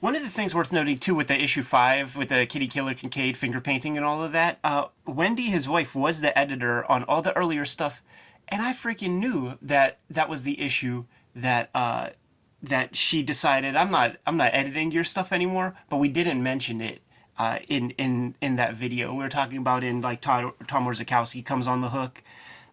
One 0.00 0.16
of 0.16 0.22
the 0.22 0.30
things 0.30 0.54
worth 0.54 0.72
noting 0.72 0.96
too 0.96 1.14
with 1.14 1.26
the 1.26 1.38
issue 1.38 1.62
five, 1.62 2.16
with 2.16 2.30
the 2.30 2.46
Kitty 2.46 2.68
Killer 2.68 2.94
Kincaid 2.94 3.36
finger 3.36 3.60
painting 3.60 3.98
and 3.98 4.06
all 4.06 4.24
of 4.24 4.32
that, 4.32 4.58
uh, 4.64 4.86
Wendy, 5.06 5.42
his 5.42 5.68
wife, 5.68 5.94
was 5.94 6.22
the 6.22 6.36
editor 6.38 6.90
on 6.90 7.04
all 7.04 7.20
the 7.20 7.36
earlier 7.36 7.66
stuff, 7.66 8.02
and 8.48 8.62
I 8.62 8.72
freaking 8.72 9.18
knew 9.18 9.58
that 9.60 9.98
that 10.08 10.30
was 10.30 10.42
the 10.42 10.58
issue 10.58 11.04
that 11.34 11.68
uh, 11.74 12.10
that 12.62 12.96
she 12.96 13.22
decided 13.22 13.76
I'm 13.76 13.90
not 13.90 14.16
I'm 14.26 14.38
not 14.38 14.54
editing 14.54 14.90
your 14.90 15.04
stuff 15.04 15.32
anymore. 15.32 15.74
But 15.90 15.98
we 15.98 16.08
didn't 16.08 16.42
mention 16.42 16.80
it 16.80 17.02
uh, 17.40 17.58
in 17.68 17.88
in 17.92 18.34
in 18.42 18.56
that 18.56 18.74
video. 18.74 19.12
We 19.12 19.22
were 19.22 19.30
talking 19.30 19.56
about 19.56 19.82
in 19.82 20.02
like 20.02 20.20
Todd, 20.20 20.52
Tom 20.68 20.84
Orzechowski 20.84 21.42
comes 21.42 21.66
on 21.66 21.80
the 21.80 21.88
hook 21.88 22.22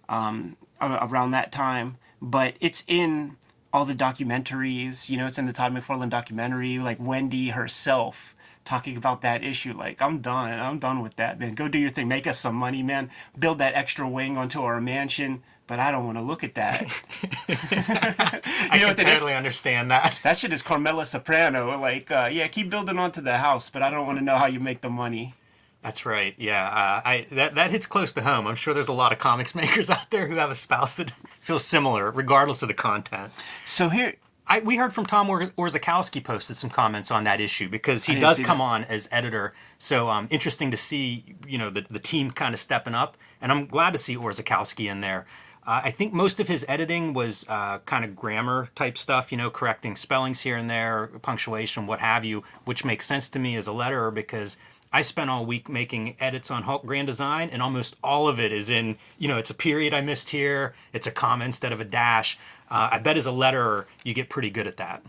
um, 0.10 0.58
around 0.82 1.32
that 1.32 1.54
time, 1.54 1.96
but 2.22 2.56
it's 2.60 2.84
in 2.86 3.38
all 3.72 3.86
the 3.86 3.94
documentaries. 3.96 5.10
You 5.10 5.16
know, 5.16 5.26
it's 5.26 5.38
in 5.38 5.46
the 5.46 5.54
Todd 5.54 5.74
McFarlane 5.74 6.10
documentary. 6.10 6.80
Like 6.80 6.98
Wendy 7.00 7.52
herself 7.52 8.36
talking 8.66 8.98
about 8.98 9.22
that 9.22 9.42
issue. 9.42 9.72
Like 9.72 10.02
I'm 10.02 10.20
done. 10.20 10.60
I'm 10.60 10.80
done 10.80 11.02
with 11.02 11.16
that, 11.16 11.40
man. 11.40 11.56
Go 11.56 11.70
do 11.70 11.80
your 11.80 11.90
thing. 11.90 12.10
Make 12.10 12.28
us 12.28 12.38
some 12.38 12.56
money, 12.56 12.84
man. 12.84 13.10
Build 13.40 13.60
that 13.60 13.74
extra 13.74 14.06
wing 14.10 14.38
onto 14.38 14.62
our 14.64 14.82
mansion 14.82 15.44
but 15.68 15.80
I 15.80 15.92
don't 15.92 16.06
want 16.06 16.18
to 16.18 16.24
look 16.24 16.44
at 16.44 16.56
that. 16.56 16.82
I 18.72 18.80
know 18.80 18.94
can 18.94 19.06
totally 19.06 19.34
understand 19.34 19.92
that. 19.92 20.20
That 20.24 20.38
shit 20.38 20.54
is 20.54 20.62
Carmela 20.62 21.06
Soprano. 21.06 21.78
Like, 21.80 22.10
uh, 22.10 22.30
yeah, 22.32 22.48
keep 22.48 22.70
building 22.70 22.98
onto 22.98 23.22
the 23.22 23.38
house, 23.38 23.70
but 23.70 23.82
I 23.82 23.90
don't 23.92 24.08
want 24.08 24.18
to 24.18 24.24
know 24.26 24.38
how 24.38 24.48
you 24.48 24.60
make 24.60 24.82
the 24.82 24.90
money. 24.90 25.36
That's 25.84 26.06
right. 26.06 26.34
Yeah, 26.38 26.66
uh, 26.66 27.02
I 27.06 27.28
that 27.32 27.56
that 27.56 27.72
hits 27.72 27.86
close 27.86 28.12
to 28.14 28.22
home. 28.22 28.48
I'm 28.48 28.56
sure 28.56 28.74
there's 28.74 28.88
a 28.88 28.94
lot 28.94 29.14
of 29.14 29.20
comics 29.20 29.54
makers 29.62 29.90
out 29.90 30.10
there 30.10 30.28
who 30.28 30.36
have 30.36 30.50
a 30.50 30.56
spouse 30.56 30.96
that 30.96 31.12
feels 31.40 31.64
similar, 31.64 32.12
regardless 32.12 32.62
of 32.62 32.68
the 32.68 32.74
content. 32.74 33.32
So 33.66 33.90
here, 33.90 34.16
I, 34.48 34.60
we 34.60 34.78
heard 34.78 34.94
from 34.94 35.06
Tom 35.06 35.30
Or- 35.30 35.48
Orzechowski 35.58 36.24
posted 36.24 36.56
some 36.56 36.70
comments 36.70 37.12
on 37.12 37.26
that 37.26 37.42
issue 37.42 37.70
because 37.70 38.06
he 38.06 38.20
does 38.20 38.40
come 38.40 38.60
that. 38.60 38.64
on 38.64 38.84
as 38.86 39.08
editor. 39.12 39.54
So 39.78 40.10
um, 40.10 40.28
interesting 40.32 40.72
to 40.72 40.78
see, 40.78 41.36
you 41.46 41.58
know, 41.58 41.70
the, 41.70 41.82
the 41.82 42.00
team 42.00 42.32
kind 42.32 42.54
of 42.54 42.60
stepping 42.60 42.96
up, 42.96 43.18
and 43.42 43.52
I'm 43.52 43.66
glad 43.66 43.92
to 43.92 43.98
see 43.98 44.16
Orzechowski 44.16 44.90
in 44.90 45.02
there. 45.02 45.26
Uh, 45.68 45.82
I 45.84 45.92
think 45.92 46.14
most 46.14 46.40
of 46.40 46.48
his 46.48 46.66
editing 46.70 47.14
was 47.14 47.46
uh, 47.50 47.80
kind 47.80 48.06
of 48.06 48.16
grammar 48.16 48.70
type 48.74 48.98
stuff, 48.98 49.34
you 49.34 49.38
know, 49.38 49.50
correcting 49.50 49.98
spellings 49.98 50.42
here 50.42 50.56
and 50.56 50.70
there, 50.70 51.08
punctuation, 51.22 51.86
what 51.86 52.00
have 52.00 52.24
you, 52.24 52.44
which 52.64 52.86
makes 52.86 53.06
sense 53.06 53.28
to 53.30 53.40
me 53.40 53.58
as 53.58 53.68
a 53.68 53.72
letterer 53.72 54.14
because 54.14 54.56
I 54.94 55.02
spent 55.02 55.30
all 55.30 55.46
week 55.46 55.68
making 55.68 56.16
edits 56.22 56.50
on 56.50 56.64
Hulk 56.64 56.86
Grand 56.86 57.08
Design, 57.08 57.50
and 57.52 57.62
almost 57.62 57.98
all 58.02 58.30
of 58.30 58.40
it 58.40 58.54
is 58.54 58.70
in, 58.70 58.98
you 59.18 59.28
know, 59.28 59.38
it's 59.38 59.50
a 59.50 59.54
period 59.54 59.94
I 59.94 60.00
missed 60.00 60.30
here, 60.30 60.74
it's 60.94 61.06
a 61.06 61.12
comma 61.12 61.44
instead 61.44 61.74
of 61.74 61.82
a 61.82 61.86
dash. 61.86 62.40
Uh, 62.72 62.88
I 62.94 63.00
bet 63.00 63.18
as 63.18 63.28
a 63.28 63.32
letterer, 63.32 63.86
you 64.06 64.14
get 64.14 64.30
pretty 64.30 64.50
good 64.50 64.68
at 64.68 64.78
that. 64.78 65.04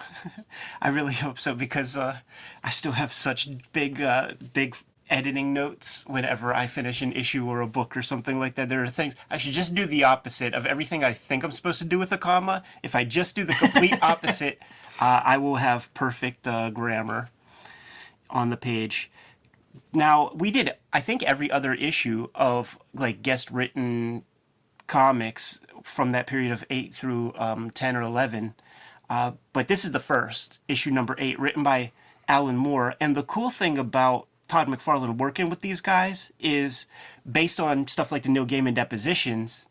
I 0.82 0.88
really 0.88 1.14
hope 1.14 1.38
so 1.38 1.54
because 1.54 1.96
uh, 1.96 2.18
I 2.62 2.68
still 2.68 2.92
have 2.92 3.14
such 3.14 3.48
big, 3.72 4.02
uh, 4.02 4.32
big 4.52 4.76
editing 5.12 5.52
notes 5.52 6.04
whenever 6.06 6.54
I 6.54 6.66
finish 6.66 7.02
an 7.02 7.12
issue 7.12 7.46
or 7.46 7.60
a 7.60 7.66
book 7.66 7.96
or 7.96 8.02
something 8.02 8.40
like 8.40 8.54
that. 8.54 8.70
There 8.70 8.82
are 8.82 8.88
things 8.88 9.14
I 9.30 9.36
should 9.36 9.52
just 9.52 9.74
do 9.74 9.84
the 9.84 10.04
opposite 10.04 10.54
of 10.54 10.64
everything 10.64 11.04
I 11.04 11.12
think 11.12 11.44
I'm 11.44 11.52
supposed 11.52 11.78
to 11.80 11.84
do 11.84 11.98
with 11.98 12.10
a 12.10 12.18
comma. 12.18 12.62
If 12.82 12.94
I 12.94 13.04
just 13.04 13.36
do 13.36 13.44
the 13.44 13.52
complete 13.52 14.02
opposite, 14.02 14.58
uh, 14.98 15.20
I 15.24 15.36
will 15.36 15.56
have 15.56 15.92
perfect 15.92 16.48
uh, 16.48 16.70
grammar 16.70 17.28
on 18.30 18.48
the 18.48 18.56
page. 18.56 19.10
Now, 19.92 20.32
we 20.34 20.50
did, 20.50 20.72
I 20.92 21.00
think, 21.00 21.22
every 21.22 21.50
other 21.50 21.74
issue 21.74 22.28
of 22.34 22.78
like 22.94 23.22
guest 23.22 23.50
written 23.50 24.24
comics 24.86 25.60
from 25.82 26.10
that 26.10 26.26
period 26.26 26.52
of 26.52 26.64
8 26.70 26.94
through 26.94 27.34
um, 27.36 27.70
10 27.70 27.96
or 27.96 28.02
11. 28.02 28.54
Uh, 29.10 29.32
but 29.52 29.68
this 29.68 29.84
is 29.84 29.92
the 29.92 30.00
first, 30.00 30.58
issue 30.68 30.90
number 30.90 31.14
8, 31.18 31.38
written 31.38 31.62
by 31.62 31.92
Alan 32.28 32.56
Moore. 32.56 32.94
And 32.98 33.14
the 33.14 33.22
cool 33.22 33.50
thing 33.50 33.76
about 33.76 34.26
Todd 34.52 34.68
McFarlane 34.68 35.16
working 35.16 35.48
with 35.48 35.60
these 35.60 35.80
guys 35.80 36.30
is 36.38 36.84
based 37.24 37.58
on 37.58 37.88
stuff 37.88 38.12
like 38.12 38.22
the 38.22 38.28
Neil 38.28 38.44
Gaiman 38.44 38.74
depositions. 38.74 39.66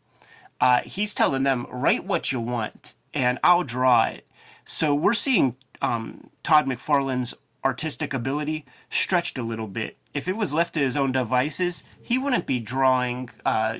Uh, 0.60 0.80
he's 0.80 1.14
telling 1.14 1.44
them 1.44 1.68
write 1.70 2.04
what 2.04 2.32
you 2.32 2.40
want, 2.40 2.94
and 3.14 3.38
I'll 3.44 3.62
draw 3.62 4.06
it. 4.06 4.26
So 4.64 4.92
we're 4.92 5.14
seeing 5.14 5.54
um, 5.80 6.30
Todd 6.42 6.66
McFarlane's 6.66 7.32
artistic 7.64 8.12
ability 8.12 8.64
stretched 8.90 9.38
a 9.38 9.44
little 9.44 9.68
bit. 9.68 9.98
If 10.14 10.26
it 10.26 10.36
was 10.36 10.52
left 10.52 10.74
to 10.74 10.80
his 10.80 10.96
own 10.96 11.12
devices, 11.12 11.84
he 12.02 12.18
wouldn't 12.18 12.46
be 12.46 12.58
drawing, 12.58 13.30
uh, 13.46 13.78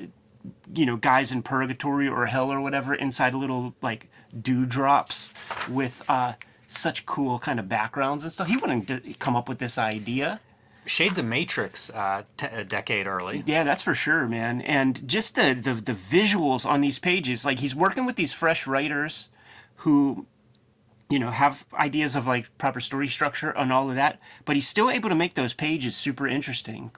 you 0.73 0.85
know, 0.85 0.95
guys 0.95 1.33
in 1.33 1.41
purgatory 1.43 2.07
or 2.07 2.27
hell 2.27 2.49
or 2.49 2.61
whatever 2.61 2.95
inside 2.95 3.35
little 3.35 3.75
like 3.81 4.09
dewdrops 4.41 5.33
with 5.67 6.01
uh, 6.07 6.35
such 6.69 7.05
cool 7.05 7.39
kind 7.39 7.59
of 7.59 7.67
backgrounds 7.67 8.23
and 8.23 8.31
stuff. 8.31 8.47
He 8.47 8.55
wouldn't 8.55 8.85
d- 8.85 9.17
come 9.19 9.35
up 9.35 9.49
with 9.49 9.59
this 9.59 9.77
idea. 9.77 10.39
Shades 10.85 11.17
of 11.17 11.25
Matrix, 11.25 11.89
uh, 11.89 12.23
t- 12.37 12.47
a 12.47 12.63
decade 12.63 13.07
early. 13.07 13.43
Yeah, 13.45 13.63
that's 13.63 13.81
for 13.81 13.95
sure, 13.95 14.27
man. 14.27 14.61
And 14.61 15.07
just 15.07 15.35
the, 15.35 15.53
the 15.53 15.73
the 15.73 15.93
visuals 15.93 16.65
on 16.65 16.81
these 16.81 16.99
pages, 16.99 17.45
like 17.45 17.59
he's 17.59 17.75
working 17.75 18.05
with 18.05 18.15
these 18.15 18.33
fresh 18.33 18.67
writers 18.67 19.29
who 19.77 20.25
you 21.09 21.19
know 21.19 21.31
have 21.31 21.65
ideas 21.73 22.15
of 22.15 22.27
like 22.27 22.55
proper 22.57 22.79
story 22.79 23.07
structure 23.07 23.51
and 23.51 23.71
all 23.71 23.89
of 23.89 23.95
that, 23.95 24.19
but 24.45 24.55
he's 24.55 24.67
still 24.67 24.89
able 24.89 25.09
to 25.09 25.15
make 25.15 25.35
those 25.35 25.53
pages 25.53 25.95
super 25.95 26.27
interesting. 26.27 26.91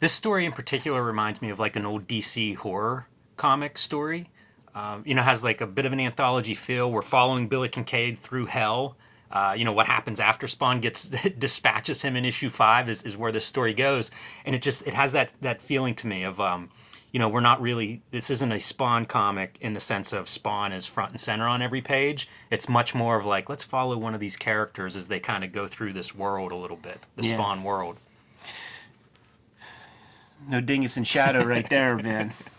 This 0.00 0.12
story 0.12 0.44
in 0.44 0.52
particular 0.52 1.02
reminds 1.02 1.42
me 1.42 1.50
of 1.50 1.58
like 1.58 1.76
an 1.76 1.86
old 1.86 2.06
DC 2.06 2.56
horror 2.56 3.08
comic 3.36 3.78
story. 3.78 4.30
Um, 4.76 5.04
you 5.06 5.14
know, 5.14 5.22
has 5.22 5.44
like 5.44 5.60
a 5.60 5.68
bit 5.68 5.86
of 5.86 5.92
an 5.92 6.00
anthology 6.00 6.54
feel. 6.54 6.90
We're 6.90 7.02
following 7.02 7.46
Billy 7.46 7.68
Kincaid 7.68 8.18
through 8.18 8.46
hell. 8.46 8.96
Uh, 9.34 9.52
you 9.58 9.64
know 9.64 9.72
what 9.72 9.86
happens 9.86 10.20
after 10.20 10.46
Spawn 10.46 10.80
gets 10.80 11.08
dispatches 11.38 12.02
him 12.02 12.14
in 12.16 12.24
issue 12.24 12.48
five 12.48 12.88
is, 12.88 13.02
is 13.02 13.16
where 13.16 13.32
this 13.32 13.44
story 13.44 13.74
goes, 13.74 14.10
and 14.46 14.54
it 14.54 14.62
just 14.62 14.86
it 14.86 14.94
has 14.94 15.10
that 15.12 15.32
that 15.42 15.60
feeling 15.60 15.94
to 15.96 16.06
me 16.06 16.22
of 16.22 16.38
um, 16.40 16.70
you 17.12 17.18
know 17.18 17.28
we're 17.28 17.40
not 17.40 17.60
really 17.60 18.00
this 18.12 18.30
isn't 18.30 18.52
a 18.52 18.60
Spawn 18.60 19.06
comic 19.06 19.58
in 19.60 19.74
the 19.74 19.80
sense 19.80 20.12
of 20.12 20.28
Spawn 20.28 20.72
is 20.72 20.86
front 20.86 21.10
and 21.10 21.20
center 21.20 21.48
on 21.48 21.62
every 21.62 21.80
page. 21.82 22.28
It's 22.48 22.68
much 22.68 22.94
more 22.94 23.16
of 23.16 23.26
like 23.26 23.48
let's 23.48 23.64
follow 23.64 23.98
one 23.98 24.14
of 24.14 24.20
these 24.20 24.36
characters 24.36 24.94
as 24.96 25.08
they 25.08 25.18
kind 25.18 25.42
of 25.42 25.50
go 25.50 25.66
through 25.66 25.94
this 25.94 26.14
world 26.14 26.52
a 26.52 26.56
little 26.56 26.76
bit, 26.76 27.00
the 27.16 27.24
Yeah. 27.24 27.34
Spawn 27.34 27.64
world. 27.64 27.98
No 30.48 30.60
dingus 30.60 30.96
and 30.96 31.06
shadow 31.06 31.42
right 31.44 31.68
there, 31.68 31.96
man. 31.96 32.32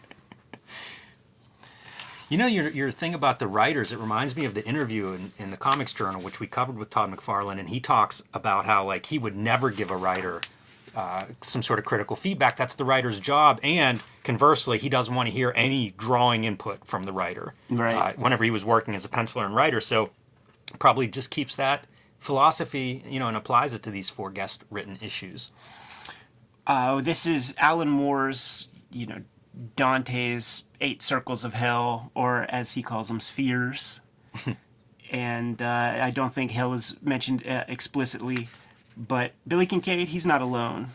You 2.27 2.37
know, 2.39 2.47
your, 2.47 2.69
your 2.69 2.89
thing 2.91 3.13
about 3.13 3.37
the 3.39 3.47
writers, 3.47 3.91
it 3.91 3.99
reminds 3.99 4.35
me 4.35 4.45
of 4.45 4.55
the 4.55 4.65
interview 4.65 5.13
in, 5.13 5.31
in 5.37 5.51
the 5.51 5.57
Comics 5.57 5.93
Journal, 5.93 6.21
which 6.21 6.39
we 6.39 6.47
covered 6.47 6.77
with 6.77 6.89
Todd 6.89 7.15
McFarlane, 7.15 7.59
and 7.59 7.69
he 7.69 7.79
talks 7.79 8.23
about 8.33 8.65
how, 8.65 8.83
like, 8.85 9.05
he 9.07 9.19
would 9.19 9.35
never 9.35 9.69
give 9.69 9.91
a 9.91 9.95
writer 9.95 10.41
uh, 10.95 11.25
some 11.41 11.61
sort 11.61 11.77
of 11.77 11.85
critical 11.85 12.15
feedback. 12.15 12.55
That's 12.55 12.73
the 12.75 12.85
writer's 12.85 13.19
job. 13.19 13.59
And 13.61 14.01
conversely, 14.23 14.77
he 14.79 14.89
doesn't 14.89 15.13
want 15.13 15.27
to 15.27 15.33
hear 15.33 15.51
any 15.55 15.93
drawing 15.97 16.45
input 16.45 16.87
from 16.87 17.03
the 17.03 17.11
writer 17.11 17.53
Right. 17.69 17.95
uh, 17.95 18.13
whenever 18.13 18.43
he 18.43 18.49
was 18.49 18.65
working 18.65 18.95
as 18.95 19.05
a 19.05 19.09
penciler 19.09 19.45
and 19.45 19.53
writer. 19.53 19.79
So 19.81 20.09
probably 20.79 21.07
just 21.07 21.29
keeps 21.29 21.55
that 21.57 21.85
philosophy, 22.17 23.03
you 23.07 23.19
know, 23.19 23.27
and 23.27 23.37
applies 23.37 23.73
it 23.73 23.83
to 23.83 23.91
these 23.91 24.09
four 24.09 24.31
guest 24.31 24.63
written 24.71 24.97
issues. 25.01 25.51
Uh, 26.65 27.01
this 27.01 27.25
is 27.27 27.53
Alan 27.59 27.89
Moore's, 27.89 28.69
you 28.89 29.05
know, 29.05 29.21
Dante's 29.75 30.63
Eight 30.81 31.01
Circles 31.01 31.45
of 31.45 31.53
Hell, 31.53 32.11
or 32.15 32.45
as 32.49 32.73
he 32.73 32.83
calls 32.83 33.07
them, 33.07 33.19
spheres. 33.19 34.01
and 35.11 35.61
uh, 35.61 35.97
I 36.01 36.11
don't 36.11 36.33
think 36.33 36.51
hell 36.51 36.73
is 36.73 36.95
mentioned 37.01 37.45
uh, 37.47 37.63
explicitly, 37.67 38.47
but 38.97 39.33
Billy 39.47 39.65
Kincaid, 39.65 40.09
he's 40.09 40.25
not 40.25 40.41
alone. 40.41 40.87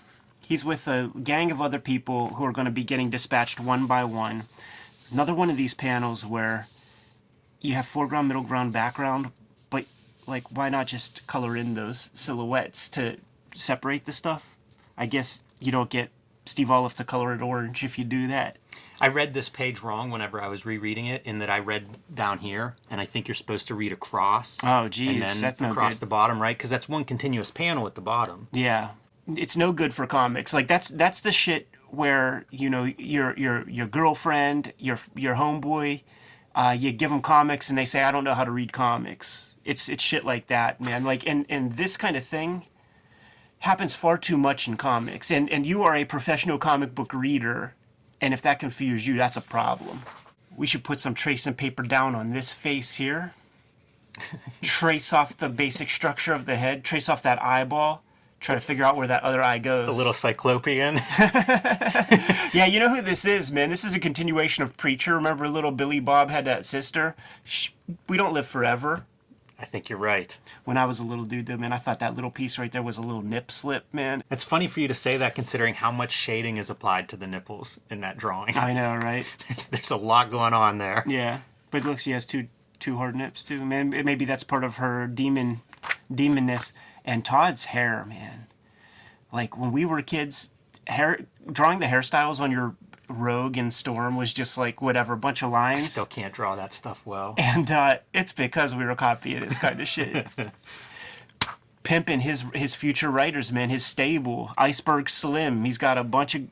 He's 0.47 0.65
with 0.65 0.89
a 0.89 1.11
gang 1.23 1.51
of 1.51 1.61
other 1.61 1.79
people 1.79 2.31
who 2.31 2.45
are 2.45 2.53
going 2.53 2.65
to 2.65 2.73
be 2.73 2.85
getting 2.85 3.09
dispatched 3.09 3.61
one 3.61 3.87
by 3.87 4.05
one. 4.05 4.45
Another 5.13 5.35
one 5.35 5.51
of 5.51 5.57
these 5.57 5.75
panels 5.75 6.27
where 6.27 6.67
you 7.61 7.75
have 7.75 7.87
foreground, 7.87 8.29
middle 8.29 8.43
ground, 8.43 8.73
background, 8.73 9.31
but 9.71 9.85
like, 10.27 10.45
why 10.51 10.69
not 10.69 10.87
just 10.87 11.27
color 11.27 11.57
in 11.57 11.75
those 11.75 12.11
silhouettes 12.15 12.89
to 12.91 13.17
separate 13.55 14.07
the 14.07 14.13
stuff? 14.13 14.57
I 14.97 15.07
guess 15.07 15.41
you 15.61 15.71
don't 15.73 15.91
get 15.91 16.11
Steve 16.51 16.69
Oliff 16.69 16.95
to 16.95 17.05
color 17.05 17.33
it 17.33 17.41
orange 17.41 17.85
if 17.85 17.99
you 17.99 18.05
do 18.05 18.27
that. 18.27 18.59
I 19.01 19.09
read 19.09 19.33
this 19.33 19.49
page 19.49 19.81
wrong 19.81 20.11
whenever 20.11 20.43
I 20.43 20.49
was 20.49 20.67
rereading 20.67 21.07
it, 21.07 21.25
in 21.25 21.39
that 21.39 21.49
I 21.49 21.59
read 21.61 21.97
down 22.13 22.39
here, 22.41 22.77
and 22.91 23.01
I 23.01 23.07
think 23.07 23.29
you're 23.29 23.35
supposed 23.35 23.67
to 23.69 23.75
read 23.75 23.93
across. 23.93 24.59
Oh, 24.63 24.89
geez, 24.89 25.09
and 25.09 25.23
then 25.23 25.41
that's 25.41 25.61
no 25.61 25.71
across 25.71 25.95
good. 25.95 26.01
the 26.01 26.07
bottom, 26.07 26.43
right? 26.43 26.57
Because 26.57 26.69
that's 26.69 26.89
one 26.89 27.05
continuous 27.05 27.51
panel 27.51 27.87
at 27.87 27.95
the 27.95 28.03
bottom. 28.03 28.49
Yeah, 28.53 28.91
it's 29.27 29.57
no 29.57 29.73
good 29.73 29.95
for 29.95 30.07
comics. 30.07 30.53
Like 30.53 30.69
that's 30.69 30.89
that's 30.89 31.23
the 31.23 31.33
shit 31.33 31.69
where 31.89 32.45
you 32.51 32.69
know 32.69 32.85
your 32.85 33.37
your 33.39 33.69
your 33.71 33.87
girlfriend, 33.87 34.75
your 34.79 34.99
your 35.15 35.37
homeboy, 35.37 36.03
uh, 36.55 36.77
you 36.79 36.93
give 36.93 37.11
them 37.11 37.23
comics 37.23 37.69
and 37.71 37.79
they 37.79 37.85
say 37.85 38.03
I 38.03 38.13
don't 38.13 38.25
know 38.25 38.35
how 38.35 38.45
to 38.45 38.51
read 38.51 38.73
comics. 38.73 39.55
It's 39.65 39.89
it's 39.89 40.03
shit 40.03 40.25
like 40.25 40.49
that, 40.49 40.81
man. 40.81 41.05
Like 41.05 41.27
and 41.27 41.47
and 41.49 41.73
this 41.73 41.97
kind 41.97 42.17
of 42.17 42.25
thing 42.25 42.67
happens 43.61 43.95
far 43.95 44.19
too 44.19 44.37
much 44.37 44.69
in 44.69 44.77
comics. 44.77 45.31
And 45.31 45.49
and 45.51 45.65
you 45.65 45.83
are 45.83 45.97
a 45.97 46.05
professional 46.05 46.59
comic 46.59 46.95
book 46.95 47.13
reader, 47.15 47.75
and 48.21 48.35
if 48.35 48.43
that 48.43 48.59
confuses 48.59 49.07
you, 49.07 49.17
that's 49.17 49.37
a 49.37 49.43
problem. 49.43 50.01
We 50.57 50.67
should 50.67 50.85
put 50.85 51.01
some 51.01 51.15
tracing 51.15 51.55
paper 51.55 51.83
down 51.83 52.15
on 52.15 52.31
this 52.31 52.53
face 52.53 52.95
here. 52.95 53.35
trace 54.63 55.13
off 55.13 55.37
the 55.37 55.49
basic 55.49 55.89
structure 55.89 56.33
of 56.33 56.45
the 56.45 56.57
head, 56.57 56.85
trace 56.85 57.09
off 57.09 57.23
that 57.23 57.43
eyeball, 57.43 58.03
try 58.41 58.55
to 58.55 58.61
figure 58.61 58.85
out 58.85 58.97
where 58.97 59.07
that 59.07 59.23
other 59.23 59.43
eye 59.43 59.59
goes. 59.59 59.89
A 59.89 59.93
little 59.93 60.13
cyclopean. 60.13 61.01
Yeah, 62.53 62.67
you 62.67 62.81
know 62.81 62.93
who 62.93 63.01
this 63.01 63.25
is, 63.25 63.53
man. 63.53 63.71
This 63.71 63.85
is 63.85 63.95
a 63.95 64.01
continuation 64.01 64.65
of 64.65 64.77
Preacher. 64.77 65.15
Remember, 65.15 65.47
little 65.47 65.71
Billy 65.71 66.01
Bob 66.01 66.31
had 66.31 66.45
that 66.47 66.65
sister. 66.65 67.15
Sh 67.45 67.69
we 68.09 68.17
don't 68.17 68.33
live 68.33 68.47
forever. 68.47 69.07
I 69.61 69.67
think 69.67 69.89
you're 69.89 69.99
right. 69.99 70.39
When 70.65 70.77
I 70.77 70.87
was 70.87 70.99
a 70.99 71.05
little 71.05 71.25
dude, 71.25 71.47
though, 71.47 71.57
man, 71.57 71.73
I 71.73 71.77
thought 71.77 71.99
that 71.99 72.15
little 72.15 72.31
piece 72.31 72.59
right 72.59 72.73
there 72.73 72.83
was 72.83 72.97
a 72.99 73.03
little 73.03 73.23
nip 73.23 73.51
slip, 73.51 73.85
man. 73.93 74.25
It's 74.31 74.45
funny 74.45 74.67
for 74.67 74.81
you 74.81 74.89
to 74.89 74.95
say 74.95 75.17
that, 75.19 75.35
considering 75.35 75.75
how 75.75 75.93
much 75.93 76.13
shading 76.13 76.57
is 76.57 76.71
applied 76.71 77.09
to 77.11 77.17
the 77.17 77.27
nipples 77.27 77.79
in 77.91 78.01
that 78.01 78.17
drawing. 78.17 78.57
I 78.57 78.73
know, 78.73 78.95
right? 79.03 79.27
There's, 79.49 79.67
there's 79.67 79.91
a 79.91 79.97
lot 79.97 80.31
going 80.31 80.55
on 80.55 80.79
there. 80.79 81.05
Yeah, 81.07 81.41
but 81.71 81.85
look, 81.85 81.99
she 81.99 82.13
has 82.13 82.25
two 82.25 82.49
two 82.79 82.97
hard 82.97 83.15
nips 83.15 83.45
too. 83.45 83.65
Man, 83.65 83.91
maybe 83.91 84.25
that's 84.25 84.45
part 84.45 84.65
of 84.65 84.77
her 84.77 85.07
demon 85.07 85.61
demonness. 86.11 86.73
And 87.05 87.25
Todd's 87.25 87.67
hair, 87.67 88.05
man. 88.09 88.47
Like 89.33 89.57
when 89.59 89.71
we 89.71 89.85
were 89.85 90.03
kids, 90.03 90.51
hair 90.87 91.27
drawing 91.51 91.79
the 91.79 91.87
hairstyles 91.87 92.41
on 92.41 92.51
your 92.51 92.75
Rogue 93.11 93.57
and 93.57 93.73
Storm 93.75 94.17
was 94.17 94.33
just 94.33 94.57
like 94.57 94.81
whatever, 94.81 95.15
a 95.15 95.17
bunch 95.17 95.43
of 95.43 95.51
lines. 95.51 95.85
I 95.85 95.87
Still 95.87 96.07
can't 96.07 96.33
draw 96.33 96.57
that 96.57 96.73
stuff 96.73 97.07
well. 97.07 97.35
and 97.39 97.71
uh, 97.71 97.99
it's 98.15 98.33
because 98.33 98.75
we 98.75 98.85
were 98.85 98.95
copying 98.95 99.41
this 99.41 99.59
kind 99.59 99.81
of 99.81 99.89
shit. 99.89 100.27
Pimping 101.83 102.21
his 102.21 102.45
his 102.55 102.75
future 102.75 103.11
writers, 103.11 103.51
man. 103.51 103.71
His 103.71 103.85
stable, 103.85 104.53
Iceberg 104.59 105.09
Slim. 105.09 105.65
He's 105.65 105.79
got 105.79 105.97
a 105.97 106.05
bunch 106.05 106.35
of 106.35 106.43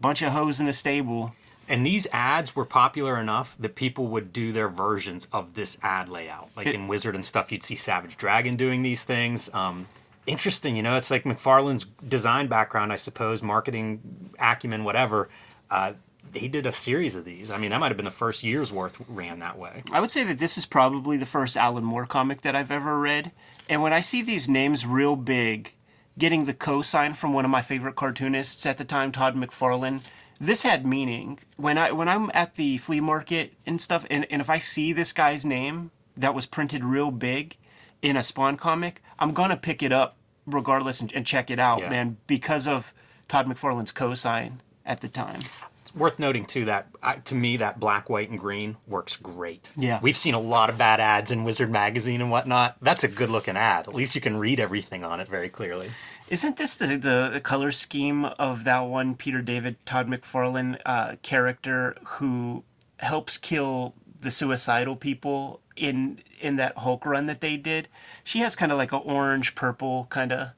bunch 0.00 0.22
of 0.22 0.32
hoes 0.32 0.60
in 0.60 0.66
the 0.66 0.72
stable. 0.72 1.32
And 1.68 1.84
these 1.84 2.06
ads 2.12 2.56
were 2.56 2.64
popular 2.64 3.18
enough 3.18 3.54
that 3.60 3.74
people 3.74 4.06
would 4.06 4.32
do 4.32 4.52
their 4.52 4.70
versions 4.70 5.28
of 5.30 5.52
this 5.52 5.76
ad 5.82 6.08
layout. 6.08 6.48
Like 6.56 6.66
It- 6.68 6.74
in 6.74 6.88
Wizard 6.88 7.14
and 7.14 7.24
stuff, 7.26 7.52
you'd 7.52 7.62
see 7.62 7.76
Savage 7.76 8.16
Dragon 8.16 8.56
doing 8.56 8.82
these 8.82 9.04
things. 9.04 9.52
Um, 9.52 9.86
interesting, 10.26 10.76
you 10.76 10.82
know, 10.82 10.96
it's 10.96 11.10
like 11.10 11.24
McFarlane's 11.24 11.84
design 12.08 12.46
background, 12.46 12.90
I 12.90 12.96
suppose, 12.96 13.42
marketing 13.42 14.30
acumen, 14.38 14.82
whatever. 14.84 15.28
Uh, 15.70 15.92
he 16.34 16.48
did 16.48 16.66
a 16.66 16.72
series 16.72 17.16
of 17.16 17.24
these. 17.24 17.50
I 17.50 17.58
mean, 17.58 17.70
that 17.70 17.80
might 17.80 17.88
have 17.88 17.96
been 17.96 18.04
the 18.04 18.10
first 18.10 18.44
year's 18.44 18.70
worth 18.72 19.00
ran 19.08 19.38
that 19.38 19.58
way. 19.58 19.82
I 19.92 20.00
would 20.00 20.10
say 20.10 20.24
that 20.24 20.38
this 20.38 20.58
is 20.58 20.66
probably 20.66 21.16
the 21.16 21.26
first 21.26 21.56
Alan 21.56 21.84
Moore 21.84 22.06
comic 22.06 22.42
that 22.42 22.54
I've 22.54 22.70
ever 22.70 22.98
read. 22.98 23.32
And 23.68 23.82
when 23.82 23.92
I 23.92 24.00
see 24.00 24.22
these 24.22 24.48
names 24.48 24.86
real 24.86 25.16
big, 25.16 25.74
getting 26.18 26.44
the 26.44 26.54
cosign 26.54 27.14
from 27.14 27.32
one 27.32 27.44
of 27.44 27.50
my 27.50 27.60
favorite 27.60 27.96
cartoonists 27.96 28.66
at 28.66 28.76
the 28.78 28.84
time, 28.84 29.12
Todd 29.12 29.36
McFarlane, 29.36 30.06
this 30.40 30.62
had 30.62 30.86
meaning. 30.86 31.38
When 31.56 31.78
I 31.78 31.92
when 31.92 32.08
I'm 32.08 32.30
at 32.34 32.54
the 32.54 32.78
flea 32.78 33.00
market 33.00 33.54
and 33.66 33.80
stuff, 33.80 34.04
and, 34.10 34.26
and 34.30 34.40
if 34.40 34.50
I 34.50 34.58
see 34.58 34.92
this 34.92 35.12
guy's 35.12 35.44
name 35.44 35.90
that 36.16 36.34
was 36.34 36.46
printed 36.46 36.84
real 36.84 37.10
big 37.10 37.56
in 38.02 38.16
a 38.16 38.22
Spawn 38.22 38.56
comic, 38.56 39.02
I'm 39.18 39.32
gonna 39.32 39.56
pick 39.56 39.82
it 39.82 39.92
up 39.92 40.16
regardless 40.46 41.00
and, 41.00 41.12
and 41.12 41.26
check 41.26 41.50
it 41.50 41.58
out, 41.58 41.80
Yeah. 41.80 41.90
man, 41.90 42.16
because 42.26 42.66
of 42.66 42.92
Todd 43.28 43.46
McFarlane's 43.46 43.92
cosign 43.92 44.58
at 44.86 45.00
the 45.00 45.08
time. 45.08 45.40
It's 45.88 45.96
worth 45.96 46.18
noting 46.18 46.44
too 46.44 46.66
that 46.66 46.88
uh, 47.02 47.14
to 47.24 47.34
me 47.34 47.56
that 47.56 47.80
black, 47.80 48.10
white, 48.10 48.28
and 48.28 48.38
green 48.38 48.76
works 48.86 49.16
great. 49.16 49.70
Yeah. 49.74 50.00
we've 50.02 50.18
seen 50.18 50.34
a 50.34 50.40
lot 50.40 50.68
of 50.68 50.76
bad 50.76 51.00
ads 51.00 51.30
in 51.30 51.44
Wizard 51.44 51.70
magazine 51.70 52.20
and 52.20 52.30
whatnot. 52.30 52.76
That's 52.82 53.04
a 53.04 53.08
good 53.08 53.30
looking 53.30 53.56
ad. 53.56 53.88
At 53.88 53.94
least 53.94 54.14
you 54.14 54.20
can 54.20 54.36
read 54.36 54.60
everything 54.60 55.02
on 55.02 55.18
it 55.18 55.28
very 55.28 55.48
clearly. 55.48 55.90
Isn't 56.28 56.58
this 56.58 56.76
the, 56.76 56.98
the, 57.32 57.40
color 57.42 57.72
scheme 57.72 58.26
of 58.26 58.64
that 58.64 58.80
one 58.80 59.14
Peter 59.14 59.40
David 59.40 59.76
Todd 59.86 60.08
McFarlane 60.08 60.78
uh, 60.84 61.16
character 61.22 61.96
who 62.04 62.64
helps 62.98 63.38
kill 63.38 63.94
the 64.20 64.30
suicidal 64.30 64.94
people 64.94 65.60
in 65.74 66.20
in 66.38 66.56
that 66.56 66.76
Hulk 66.76 67.06
run 67.06 67.24
that 67.26 67.40
they 67.40 67.56
did? 67.56 67.88
She 68.24 68.40
has 68.40 68.54
kind 68.54 68.70
of 68.70 68.76
like 68.76 68.92
a 68.92 68.98
orange 68.98 69.54
purple 69.54 70.06
kind 70.10 70.32
of 70.32 70.50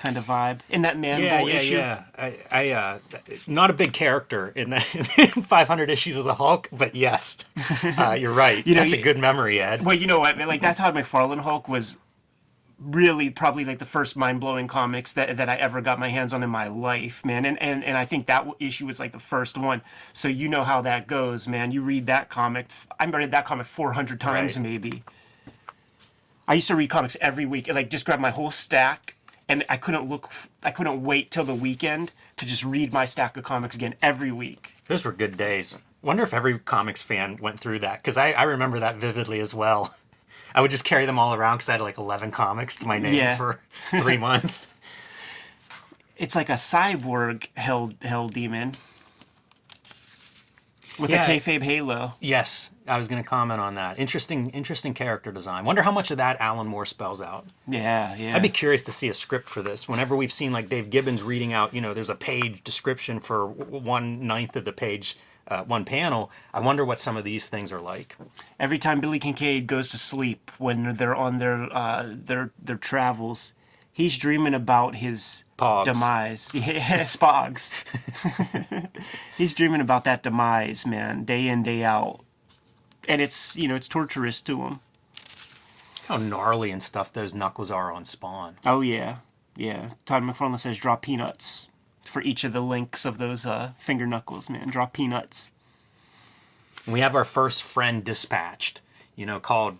kind 0.00 0.16
of 0.16 0.24
vibe 0.24 0.60
in 0.70 0.82
that 0.82 0.98
man 0.98 1.20
Yeah, 1.22 1.40
yeah, 1.42 1.54
issue. 1.56 1.74
yeah. 1.76 2.04
I, 2.18 2.34
I 2.50 2.70
uh, 2.70 2.98
not 3.46 3.70
a 3.70 3.72
big 3.72 3.92
character 3.92 4.48
in 4.56 4.70
the 4.70 4.76
in 5.36 5.42
500 5.42 5.90
issues 5.90 6.16
of 6.16 6.24
the 6.24 6.34
Hulk, 6.34 6.68
but 6.72 6.94
yes, 6.94 7.38
uh, 7.98 8.16
you're 8.18 8.32
right. 8.32 8.66
You 8.70 8.74
know, 8.74 8.80
That's 8.80 8.92
a 8.92 9.00
good 9.02 9.18
memory, 9.18 9.60
Ed. 9.60 9.84
Well, 9.84 9.96
you 9.96 10.06
know 10.06 10.18
what? 10.20 10.36
Like 10.38 10.60
that 10.62 10.76
Todd 10.76 10.94
McFarlane 10.94 11.40
Hulk 11.40 11.68
was 11.68 11.98
really 12.78 13.28
probably 13.28 13.62
like 13.64 13.78
the 13.78 13.84
first 13.84 14.16
mind-blowing 14.16 14.66
comics 14.66 15.12
that, 15.12 15.36
that 15.36 15.50
I 15.50 15.54
ever 15.56 15.82
got 15.82 15.98
my 15.98 16.08
hands 16.08 16.32
on 16.32 16.42
in 16.42 16.48
my 16.48 16.66
life, 16.66 17.22
man. 17.26 17.44
And, 17.44 17.60
and 17.62 17.84
and 17.84 17.96
I 17.98 18.06
think 18.06 18.24
that 18.26 18.46
issue 18.58 18.86
was 18.86 18.98
like 18.98 19.12
the 19.12 19.18
first 19.18 19.58
one. 19.58 19.82
So 20.14 20.28
you 20.28 20.48
know 20.48 20.64
how 20.64 20.80
that 20.82 21.06
goes, 21.06 21.46
man. 21.46 21.72
You 21.72 21.82
read 21.82 22.06
that 22.06 22.30
comic. 22.30 22.68
I 22.98 23.04
read 23.06 23.30
that 23.32 23.44
comic 23.44 23.66
400 23.66 24.18
times 24.18 24.56
Right. 24.56 24.62
maybe. 24.62 25.02
I 26.48 26.54
used 26.54 26.68
to 26.68 26.74
read 26.76 26.90
comics 26.90 27.16
every 27.20 27.46
week, 27.46 27.68
like 27.68 27.90
just 27.90 28.04
grab 28.06 28.18
my 28.18 28.30
whole 28.30 28.50
stack, 28.50 29.14
and 29.50 29.64
I 29.68 29.76
couldn't 29.76 30.08
look. 30.08 30.30
I 30.62 30.70
couldn't 30.70 31.02
wait 31.02 31.30
till 31.30 31.44
the 31.44 31.54
weekend 31.54 32.12
to 32.36 32.46
just 32.46 32.64
read 32.64 32.92
my 32.92 33.04
stack 33.04 33.36
of 33.36 33.44
comics 33.44 33.74
again 33.76 33.94
every 34.00 34.30
week. 34.32 34.74
Those 34.86 35.04
were 35.04 35.12
good 35.12 35.36
days. 35.36 35.76
Wonder 36.02 36.22
if 36.22 36.32
every 36.32 36.58
comics 36.58 37.02
fan 37.02 37.36
went 37.42 37.60
through 37.60 37.80
that 37.80 37.98
because 37.98 38.16
I, 38.16 38.30
I 38.30 38.44
remember 38.44 38.78
that 38.78 38.96
vividly 38.96 39.40
as 39.40 39.52
well. 39.52 39.94
I 40.54 40.60
would 40.60 40.70
just 40.70 40.84
carry 40.84 41.04
them 41.04 41.18
all 41.18 41.34
around 41.34 41.58
because 41.58 41.68
I 41.68 41.72
had 41.72 41.80
like 41.80 41.98
11 41.98 42.30
comics 42.30 42.76
to 42.78 42.86
my 42.86 42.98
name 42.98 43.14
Yeah. 43.14 43.36
for 43.36 43.60
three 44.00 44.16
months. 44.16 44.66
It's 46.16 46.34
like 46.36 46.48
a 46.48 46.54
cyborg 46.54 47.46
hell 47.56 47.92
hell 48.02 48.28
demon 48.28 48.74
with 51.00 51.10
Yeah. 51.10 51.24
a 51.28 51.40
kayfabe 51.40 51.62
halo. 51.62 52.14
Yes, 52.20 52.70
I 52.86 52.98
was 52.98 53.08
going 53.08 53.22
to 53.22 53.28
comment 53.28 53.60
on 53.60 53.74
that. 53.76 53.98
Interesting, 53.98 54.50
interesting 54.50 54.94
character 54.94 55.32
design. 55.32 55.64
Wonder 55.64 55.82
how 55.82 55.90
much 55.90 56.10
of 56.10 56.16
that 56.18 56.40
Alan 56.40 56.66
Moore 56.66 56.84
spells 56.86 57.20
out. 57.22 57.46
Yeah, 57.66 58.14
yeah. 58.16 58.36
I'd 58.36 58.42
be 58.42 58.48
curious 58.48 58.82
to 58.82 58.92
see 58.92 59.08
a 59.08 59.14
script 59.14 59.48
for 59.48 59.62
this. 59.62 59.88
Whenever 59.88 60.14
we've 60.14 60.32
seen 60.32 60.52
like 60.52 60.68
Dave 60.68 60.90
Gibbons 60.90 61.22
reading 61.22 61.52
out, 61.52 61.72
you 61.74 61.80
know, 61.80 61.94
there's 61.94 62.08
a 62.10 62.14
page 62.14 62.62
description 62.64 63.20
for 63.20 63.46
one 63.46 64.26
ninth 64.26 64.56
of 64.56 64.64
the 64.64 64.72
page, 64.72 65.16
uh, 65.48 65.62
one 65.64 65.84
panel. 65.84 66.30
I 66.54 66.60
wonder 66.60 66.84
what 66.84 67.00
some 67.00 67.16
of 67.16 67.24
these 67.24 67.48
things 67.48 67.72
are 67.72 67.80
like. 67.80 68.16
Every 68.58 68.78
time 68.78 69.00
Billy 69.00 69.18
Kincaid 69.18 69.66
goes 69.66 69.90
to 69.90 69.98
sleep 69.98 70.50
when 70.58 70.94
they're 70.94 71.14
on 71.16 71.38
their 71.38 71.68
uh, 71.76 72.06
their 72.08 72.50
their 72.62 72.76
travels, 72.76 73.52
he's 73.92 74.18
dreaming 74.18 74.54
about 74.54 74.96
his 74.96 75.44
Pogs. 75.58 75.84
demise. 75.84 76.50
Yeah, 76.54 77.02
Spogs. 77.04 77.84
he's 79.38 79.54
dreaming 79.54 79.80
about 79.80 80.04
that 80.04 80.22
demise, 80.22 80.86
man, 80.86 81.24
day 81.24 81.46
in 81.48 81.62
day 81.62 81.84
out, 81.84 82.20
and 83.08 83.20
it's 83.20 83.56
you 83.56 83.68
know 83.68 83.74
it's 83.74 83.88
torturous 83.88 84.40
to 84.42 84.62
him. 84.62 84.80
How 86.06 86.16
gnarly 86.16 86.70
and 86.70 86.82
stuff 86.82 87.12
those 87.12 87.34
knuckles 87.34 87.70
are 87.70 87.92
on 87.92 88.04
Spawn. 88.04 88.56
Oh 88.66 88.80
yeah, 88.80 89.16
yeah. 89.56 89.90
Todd 90.06 90.22
McFarlane 90.22 90.58
says 90.58 90.78
draw 90.78 90.96
peanuts 90.96 91.68
for 92.04 92.20
each 92.22 92.42
of 92.42 92.52
the 92.52 92.60
links 92.62 93.04
of 93.04 93.18
those 93.18 93.46
uh, 93.46 93.72
finger 93.78 94.06
knuckles, 94.06 94.50
man. 94.50 94.68
Draw 94.70 94.86
peanuts. 94.86 95.52
We 96.88 97.00
have 97.00 97.14
our 97.14 97.24
first 97.24 97.62
friend 97.62 98.02
dispatched, 98.02 98.80
you 99.14 99.26
know, 99.26 99.38
called 99.38 99.76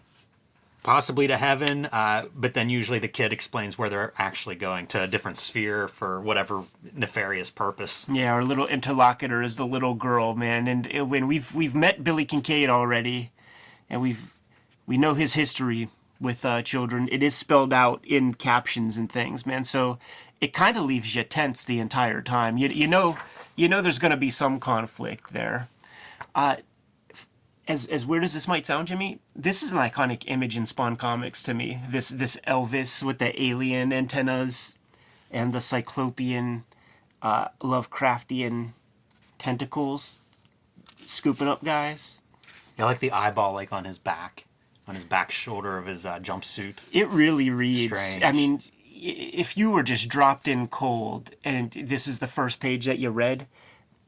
possibly 0.83 1.27
to 1.27 1.37
heaven, 1.37 1.87
uh, 1.87 2.27
but 2.35 2.55
then 2.55 2.71
usually 2.71 2.99
the 2.99 3.09
kid 3.09 3.33
explains 3.33 3.77
where 3.77 3.89
they're 3.89 4.13
actually 4.19 4.55
going 4.55 4.87
to 4.89 5.03
a 5.03 5.07
different 5.07 5.37
sphere 5.37 5.89
for 5.89 6.21
whatever 6.21 6.65
nefarious 6.95 7.51
purpose. 7.51 8.07
Yeah, 8.11 8.33
our 8.33 8.45
little 8.45 8.67
interlocutor 8.67 9.43
is 9.43 9.57
the 9.57 9.67
little 9.67 9.95
girl, 9.95 10.35
man. 10.35 10.67
And 10.67 11.11
when 11.11 11.27
we've 11.27 11.55
we've 11.55 11.75
met 11.75 12.03
Billy 12.03 12.25
Kincaid 12.25 12.71
already, 12.71 13.31
and 13.89 14.01
we've 14.01 14.35
we 14.87 14.97
know 14.97 15.15
his 15.15 15.35
history 15.35 15.89
with 16.21 16.45
uh, 16.45 16.63
children. 16.63 17.09
It 17.11 17.23
is 17.23 17.35
spelled 17.35 17.73
out 17.73 18.05
in 18.07 18.35
captions 18.35 18.97
and 18.97 19.11
things, 19.11 19.47
man. 19.47 19.65
So 19.65 19.99
it 20.41 20.53
kind 20.53 20.77
of 20.77 20.85
leaves 20.85 21.15
you 21.15 21.25
tense 21.25 21.65
the 21.65 21.81
entire 21.81 22.23
time. 22.23 22.59
You 22.59 22.69
you 22.69 22.87
know 22.87 23.19
you 23.57 23.69
know 23.69 23.81
there's 23.81 23.99
going 23.99 24.11
to 24.11 24.17
be 24.17 24.31
some 24.31 24.61
conflict 24.61 25.33
there. 25.33 25.69
Uh, 26.35 26.57
as 27.71 27.87
as 27.87 28.05
weird 28.05 28.25
as 28.25 28.35
this 28.35 28.49
might 28.49 28.67
sound, 28.67 28.89
Jimmy, 28.89 29.21
this 29.35 29.63
is 29.63 29.71
an 29.71 29.79
iconic 29.79 30.25
image 30.27 30.57
in 30.57 30.67
Spawn 30.67 30.97
comics 30.97 31.43
to 31.45 31.55
me. 31.55 31.81
This 31.89 32.09
this 32.09 32.37
Elvis 32.47 33.03
with 33.03 33.19
the 33.19 33.41
alien 33.41 33.93
antennas 33.93 34.77
and 35.31 35.53
the 35.53 35.61
cyclopean 35.61 36.65
uh, 37.23 37.49
Lovecraftian 37.61 38.73
tentacles 39.39 40.21
scooping 41.07 41.49
up 41.49 41.65
guys. 41.65 42.21
Yeah, 42.77 42.87
like 42.87 43.01
the 43.01 43.13
eyeball 43.13 43.55
like 43.55 43.73
on 43.73 43.85
his 43.85 43.99
back, 43.99 44.47
on 44.89 44.97
his 44.97 45.05
back 45.05 45.31
shoulder 45.31 45.79
of 45.79 45.87
his 45.87 46.05
uh, 46.05 46.19
jumpsuit. 46.19 46.79
It 46.93 47.07
really 47.09 47.51
reads. 47.51 47.99
Strange. 47.99 48.25
I 48.25 48.33
mean, 48.33 48.61
if 48.85 49.57
you 49.57 49.71
were 49.71 49.85
just 49.85 50.09
dropped 50.09 50.49
in 50.49 50.67
cold 50.67 51.31
and 51.45 51.71
this 51.71 52.09
is 52.09 52.19
the 52.19 52.27
first 52.27 52.59
page 52.59 52.87
that 52.87 52.99
you 52.99 53.11
read, 53.11 53.47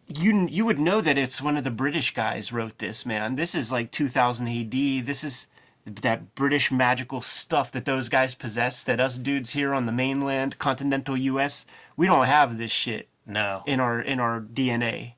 you 0.08 0.46
you 0.48 0.64
would 0.64 0.78
know 0.78 1.00
that 1.00 1.18
it's 1.18 1.40
one 1.42 1.56
of 1.56 1.64
the 1.64 1.70
British 1.70 2.14
guys 2.14 2.52
wrote 2.52 2.78
this. 2.78 3.06
Man, 3.06 3.36
this 3.36 3.54
is 3.54 3.72
like 3.72 3.90
2000 3.90 4.48
AD. 4.48 5.06
This 5.06 5.24
is 5.24 5.46
that 5.84 6.34
British 6.34 6.70
magical 6.70 7.20
stuff 7.20 7.72
that 7.72 7.84
those 7.84 8.08
guys 8.08 8.34
possess. 8.34 8.82
That 8.84 9.00
us 9.00 9.18
dudes 9.18 9.50
here 9.50 9.74
on 9.74 9.86
the 9.86 9.92
mainland, 9.92 10.58
continental 10.58 11.16
U.S., 11.16 11.66
we 11.96 12.06
don't 12.06 12.26
have 12.26 12.56
this 12.58 12.70
shit 12.70 13.08
No. 13.26 13.62
in 13.66 13.80
our 13.80 14.00
in 14.00 14.20
our 14.20 14.40
DNA. 14.40 15.14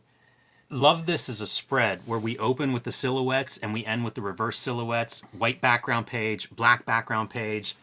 Love 0.70 1.06
this 1.06 1.28
as 1.28 1.40
a 1.40 1.46
spread 1.46 2.00
where 2.06 2.18
we 2.18 2.36
open 2.38 2.72
with 2.72 2.84
the 2.84 2.90
silhouettes 2.90 3.58
and 3.58 3.72
we 3.72 3.84
end 3.84 4.04
with 4.04 4.14
the 4.14 4.22
reverse 4.22 4.58
silhouettes, 4.58 5.20
white 5.36 5.60
background 5.60 6.06
page, 6.06 6.50
black 6.50 6.84
background 6.86 7.30
page. 7.30 7.76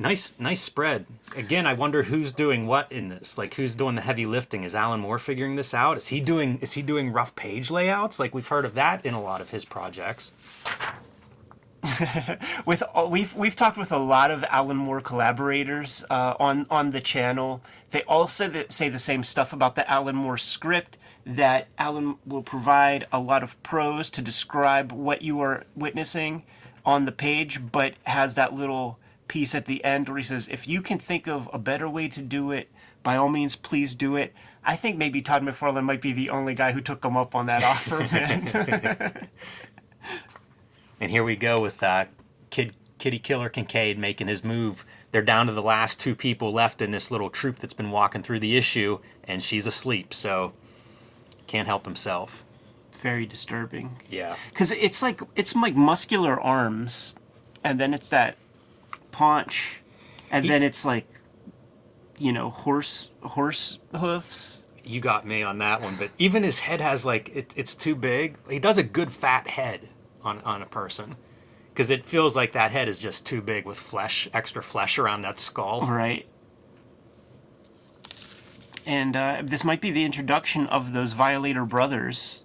Nice, 0.00 0.38
nice 0.38 0.60
spread. 0.60 1.06
Again, 1.34 1.66
I 1.66 1.72
wonder 1.72 2.04
who's 2.04 2.30
doing 2.30 2.68
what 2.68 2.90
in 2.92 3.08
this. 3.08 3.36
Like, 3.36 3.54
who's 3.54 3.74
doing 3.74 3.96
the 3.96 4.00
heavy 4.00 4.26
lifting? 4.26 4.62
Is 4.62 4.72
Alan 4.76 5.00
Moore 5.00 5.18
figuring 5.18 5.56
this 5.56 5.74
out? 5.74 5.96
Is 5.96 6.06
he 6.08 6.20
doing? 6.20 6.58
Is 6.58 6.74
he 6.74 6.82
doing 6.82 7.12
rough 7.12 7.34
page 7.34 7.68
layouts? 7.68 8.20
Like 8.20 8.32
we've 8.32 8.46
heard 8.46 8.64
of 8.64 8.74
that 8.74 9.04
in 9.04 9.14
a 9.14 9.20
lot 9.20 9.40
of 9.40 9.50
his 9.50 9.64
projects. 9.64 10.32
with 12.64 12.82
all- 12.94 13.10
we've 13.10 13.34
we've 13.34 13.56
talked 13.56 13.76
with 13.76 13.90
a 13.90 13.98
lot 13.98 14.30
of 14.30 14.44
Alan 14.44 14.76
Moore 14.76 15.00
collaborators 15.00 16.04
uh, 16.08 16.34
on 16.38 16.66
on 16.70 16.92
the 16.92 17.00
channel. 17.00 17.60
They 17.90 18.02
all 18.02 18.28
say 18.28 18.66
say 18.68 18.88
the 18.88 18.98
same 19.00 19.24
stuff 19.24 19.52
about 19.52 19.74
the 19.74 19.88
Alan 19.90 20.14
Moore 20.14 20.38
script. 20.38 20.96
That 21.26 21.66
Alan 21.76 22.18
will 22.24 22.42
provide 22.44 23.06
a 23.12 23.18
lot 23.18 23.42
of 23.42 23.60
prose 23.64 24.10
to 24.10 24.22
describe 24.22 24.92
what 24.92 25.22
you 25.22 25.40
are 25.40 25.64
witnessing 25.74 26.44
on 26.86 27.04
the 27.04 27.12
page, 27.12 27.60
but 27.72 27.94
has 28.04 28.36
that 28.36 28.54
little 28.54 28.98
piece 29.28 29.54
at 29.54 29.66
the 29.66 29.84
end 29.84 30.08
where 30.08 30.18
he 30.18 30.24
says, 30.24 30.48
"If 30.50 30.66
you 30.66 30.82
can 30.82 30.98
think 30.98 31.26
of 31.28 31.48
a 31.52 31.58
better 31.58 31.88
way 31.88 32.08
to 32.08 32.20
do 32.20 32.50
it, 32.50 32.70
by 33.02 33.16
all 33.16 33.28
means, 33.28 33.54
please 33.56 33.94
do 33.94 34.16
it." 34.16 34.34
I 34.64 34.76
think 34.76 34.96
maybe 34.98 35.22
Todd 35.22 35.42
McFarlane 35.42 35.84
might 35.84 36.02
be 36.02 36.12
the 36.12 36.30
only 36.30 36.54
guy 36.54 36.72
who 36.72 36.80
took 36.80 37.04
him 37.04 37.16
up 37.16 37.34
on 37.34 37.46
that 37.46 37.62
offer, 37.74 37.98
man. 38.12 39.28
And 41.00 41.10
here 41.10 41.22
we 41.22 41.36
go 41.36 41.60
with 41.60 41.82
uh, 41.82 42.06
Kid 42.50 42.74
Kitty 42.98 43.18
Killer 43.18 43.48
Kincaid 43.48 43.98
making 43.98 44.26
his 44.26 44.42
move. 44.42 44.84
They're 45.12 45.22
down 45.22 45.46
to 45.46 45.52
the 45.52 45.62
last 45.62 46.00
two 46.00 46.14
people 46.16 46.52
left 46.52 46.82
in 46.82 46.90
this 46.90 47.10
little 47.10 47.30
troop 47.30 47.56
that's 47.56 47.72
been 47.72 47.90
walking 47.90 48.22
through 48.22 48.40
the 48.40 48.56
issue, 48.56 48.98
and 49.24 49.42
she's 49.42 49.66
asleep, 49.66 50.12
so 50.12 50.52
can't 51.46 51.68
help 51.68 51.84
himself. 51.84 52.44
Very 52.92 53.26
disturbing. 53.26 53.96
Yeah. 54.10 54.34
because 54.50 54.72
it's 54.72 55.00
like 55.02 55.20
it's 55.36 55.54
like 55.54 55.76
muscular 55.76 56.40
arms, 56.40 57.14
and 57.62 57.78
then 57.78 57.94
it's 57.94 58.08
that 58.08 58.36
paunch, 59.10 59.82
and 60.30 60.44
He- 60.44 60.50
then 60.50 60.62
it's 60.62 60.84
like, 60.84 61.06
you 62.18 62.32
know, 62.32 62.50
horse 62.50 63.10
horse 63.22 63.78
hoofs. 63.96 64.64
You 64.84 65.00
got 65.00 65.26
me 65.26 65.42
on 65.42 65.58
that 65.58 65.82
one, 65.82 65.96
but 65.96 66.10
even 66.18 66.42
his 66.42 66.60
head 66.60 66.80
has 66.80 67.04
like 67.04 67.28
it, 67.34 67.52
it's 67.56 67.74
too 67.74 67.94
big. 67.94 68.38
He 68.48 68.58
does 68.58 68.78
a 68.78 68.82
good 68.82 69.12
fat 69.12 69.48
head 69.48 69.88
on 70.22 70.40
on 70.42 70.62
a 70.62 70.66
person 70.66 71.16
because 71.72 71.90
it 71.90 72.04
feels 72.06 72.34
like 72.34 72.52
that 72.52 72.72
head 72.72 72.88
is 72.88 72.98
just 72.98 73.24
too 73.26 73.40
big 73.42 73.64
with 73.66 73.78
flesh, 73.78 74.28
extra 74.32 74.62
flesh 74.62 74.98
around 74.98 75.22
that 75.22 75.38
skull. 75.38 75.82
Right. 75.86 76.26
And 78.86 79.14
uh, 79.14 79.42
this 79.44 79.64
might 79.64 79.80
be 79.80 79.90
the 79.90 80.04
introduction 80.04 80.66
of 80.66 80.92
those 80.92 81.12
Violator 81.12 81.64
brothers. 81.66 82.44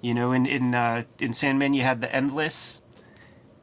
You 0.00 0.14
know, 0.14 0.32
in 0.32 0.46
in 0.46 0.74
uh, 0.74 1.04
in 1.18 1.34
Sandman 1.34 1.74
you 1.74 1.82
had 1.82 2.00
the 2.00 2.14
Endless, 2.14 2.80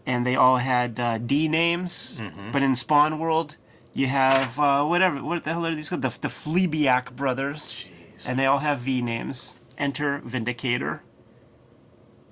and 0.07 0.25
they 0.25 0.35
all 0.35 0.57
had 0.57 0.99
uh, 0.99 1.17
D 1.19 1.47
names. 1.47 2.19
But 2.51 2.63
in 2.63 2.75
Spawn 2.75 3.19
World, 3.19 3.57
you 3.93 4.07
have 4.07 4.57
uh, 4.57 4.83
whatever. 4.85 5.21
What 5.21 5.43
the 5.43 5.51
hell 5.51 5.65
are 5.67 5.75
these 5.75 5.89
called? 5.89 6.01
The 6.01 6.17
the 6.21 6.29
Phlebiac 6.29 7.11
brothers, 7.15 7.85
Jeez. 8.15 8.27
and 8.27 8.39
they 8.39 8.45
all 8.45 8.59
have 8.59 8.79
V 8.79 9.01
names. 9.03 9.53
Enter 9.77 10.21
Vindicator. 10.23 11.03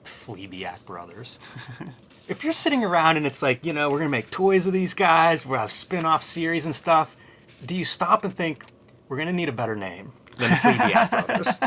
Phlebiac 0.06 0.86
Brothers. 0.86 1.40
if 2.28 2.44
you're 2.44 2.54
sitting 2.54 2.84
around 2.84 3.18
and 3.18 3.28
it's 3.28 3.42
like, 3.42 3.66
you 3.66 3.74
know, 3.74 3.92
we're 3.92 4.00
gonna 4.00 4.10
make 4.10 4.32
toys 4.32 4.66
of 4.68 4.74
these 4.74 4.94
guys, 4.94 5.46
we'll 5.46 5.60
have 5.60 5.72
spin-off 5.72 6.24
series 6.24 6.66
and 6.66 6.74
stuff, 6.74 7.16
do 7.66 7.76
you 7.76 7.86
stop 7.86 8.24
and 8.24 8.34
think 8.34 8.66
we're 9.10 9.18
gonna 9.18 9.34
need 9.34 9.50
a 9.50 9.52
better 9.52 9.76
name 9.76 10.14
than 10.38 10.50
Phlebiac 10.50 11.10
Brothers? 11.28 11.58